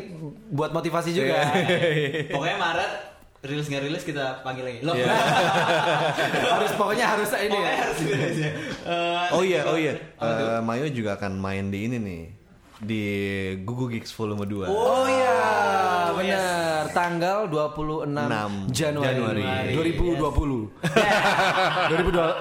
buat 0.49 0.71
motivasi 0.73 1.11
juga. 1.13 1.37
Pokoknya 2.33 2.57
Maret 2.57 2.93
rilis 3.39 3.67
nggak 3.69 3.83
rilis 3.85 4.03
kita 4.03 4.41
panggil 4.41 4.65
lagi. 4.65 4.79
Loh. 4.81 4.97
harus 6.57 6.73
pokoknya 6.75 7.07
harus 7.07 7.29
ini 7.37 7.53
Pokoknya 7.53 7.69
ya. 7.71 7.83
harus 7.85 7.99
rilis 8.01 8.39
ya. 8.41 8.53
Eh, 8.89 9.27
Oh 9.29 9.43
iya, 9.45 9.61
oh 9.69 9.77
iya. 9.77 9.93
Eh, 10.17 10.61
Mayo 10.65 10.89
juga 10.89 11.21
akan 11.21 11.37
main 11.37 11.69
di 11.69 11.85
ini 11.85 11.99
nih. 12.01 12.23
Di 12.79 13.03
Gugu 13.63 13.93
Gigs 13.93 14.15
Volume 14.15 14.47
2. 14.47 14.71
Oh 14.71 15.05
iya, 15.05 15.28
benar. 16.21 16.83
Tanggal 16.91 17.39
26 17.47 18.11
6 18.11 18.75
Januari, 18.75 19.15
Januari. 19.15 19.45
2020. 19.75 20.69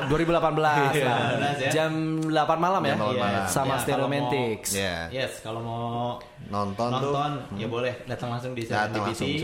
2018 0.09 0.57
lah. 0.65 0.75
ya. 0.93 1.15
Jam 1.69 1.91
8 2.21 2.34
malam 2.57 2.82
ya. 2.84 2.95
Jam 2.95 3.03
8 3.03 3.17
malam. 3.17 3.45
Sama 3.47 3.73
Ya, 3.78 3.82
Stereo 3.82 3.97
kalau 3.97 4.09
mau-. 4.09 4.69
Ya. 4.73 4.95
Yes, 5.11 5.32
kalau 5.41 5.61
mau 5.61 6.19
Nonton, 6.47 6.89
tuh 6.95 7.11
nonton 7.11 7.59
ya 7.59 7.67
boleh 7.67 7.91
datang 8.07 8.32
langsung 8.32 8.55
di 8.55 8.63
langsung 9.03 9.28
di. 9.28 9.36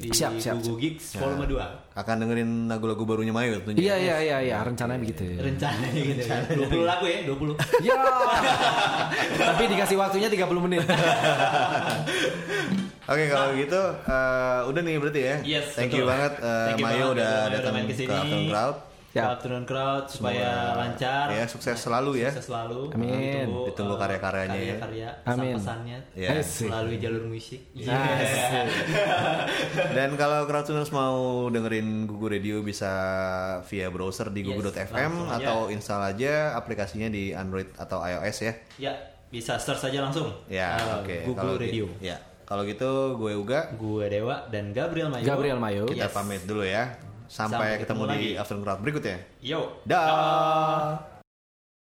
Di 0.00 0.08
Siap, 0.08 0.40
siap, 0.40 0.56
Gugu 0.64 0.80
Gigs 0.80 1.12
volume 1.20 1.44
2. 1.44 1.60
Akan 1.98 2.14
dengerin 2.22 2.70
lagu-lagu 2.70 3.02
barunya 3.02 3.34
Mayo 3.34 3.58
tentunya. 3.58 3.90
Iya 3.90 3.96
iya 3.98 4.16
iya 4.22 4.38
iya, 4.46 4.56
rencananya 4.62 5.02
begitu. 5.02 5.26
Rencananya 5.34 5.98
gitu. 5.98 6.22
ya. 6.22 6.38
20 6.54 6.86
lagu 6.86 7.04
ya, 7.10 7.26
20. 7.26 7.58
Ya. 7.82 7.98
Tapi 9.50 9.62
dikasih 9.66 9.98
waktunya 9.98 10.30
30 10.30 10.62
menit. 10.62 10.86
Oke 13.08 13.24
kalau 13.32 13.56
gitu 13.56 13.80
eh, 14.04 14.60
udah 14.70 14.80
nih 14.84 14.94
berarti 15.02 15.20
ya. 15.26 15.36
Yes, 15.42 15.74
Thank 15.74 15.90
betul. 15.90 15.98
you 15.98 16.06
banget 16.06 16.32
eh, 16.38 16.54
Thank 16.70 16.78
you 16.78 16.86
Mayo 16.86 16.94
banget 16.94 17.14
udah 17.18 17.32
datang 17.50 17.72
main 17.74 17.86
ke. 17.90 17.94
Afternoon 18.06 18.46
Crowd. 18.46 18.76
Ya. 19.18 19.24
Ke 19.24 19.30
Afternoon 19.34 19.64
Crowd 19.64 20.04
supaya 20.06 20.50
lancar. 20.72 21.26
Ya 21.28 21.44
sukses 21.44 21.74
selalu 21.74 22.22
ya. 22.22 22.30
Sukses 22.30 22.46
selalu. 22.46 22.94
Amin. 22.94 23.46
Ditunggu 23.66 23.94
eh, 23.94 23.98
karya-karyanya 23.98 24.54
ya. 24.54 24.76
Karya-karya, 24.78 25.08
Amin. 25.24 25.58
pesan-pesannya. 25.58 25.98
Ya. 26.14 26.28
Asik. 26.38 26.68
Melalui 26.70 26.96
jalur 26.96 27.24
musik. 27.26 27.60
Asik. 27.74 28.66
Dan 29.90 30.10
kalau 30.14 30.44
Crowdtuners 30.44 30.90
mau 30.90 31.18
dengerin 31.48 32.06
Gugu 32.06 32.26
Radio 32.30 32.62
bisa 32.62 32.90
via 33.66 33.88
browser 33.88 34.30
di 34.30 34.40
Yes, 34.40 34.54
gugu.fm 34.54 34.94
langsung 35.12 35.28
aja. 35.28 35.36
atau 35.42 35.58
install 35.68 36.02
aja 36.06 36.32
aplikasinya 36.54 37.08
di 37.08 37.30
Android 37.30 37.68
atau 37.74 37.98
iOS 38.00 38.36
ya. 38.40 38.52
Ya, 38.78 38.92
bisa 39.26 39.56
search 39.56 39.82
saja 39.82 39.98
langsung. 40.00 40.30
Ya, 40.46 40.76
Eh, 40.76 40.94
oke. 40.96 41.16
Google 41.26 41.36
Kalau 41.36 41.54
Radio. 41.58 41.84
gitu- 41.86 41.98
Ya. 42.00 42.16
Kalau 42.44 42.64
gitu 42.64 42.88
gue 43.14 43.36
Uga 43.36 43.76
Gue 43.76 44.08
Dewa 44.08 44.48
dan 44.48 44.72
Gabriel 44.72 45.12
Mayo. 45.12 45.20
Gabriel 45.22 45.60
Mayo. 45.60 45.84
kita 45.84 46.08
Yes. 46.08 46.14
pamit 46.14 46.42
dulu 46.44 46.64
ya. 46.64 46.96
Sampai, 47.28 47.76
Sampai 47.76 47.84
ketemu, 47.84 47.84
ketemu 47.84 48.02
di 48.02 48.08
lagi. 48.08 48.30
Afternoon 48.40 48.64
Crowd 48.64 48.80
berikutnya. 48.80 49.16
Yo. 49.44 49.60
Dah. 49.84 51.17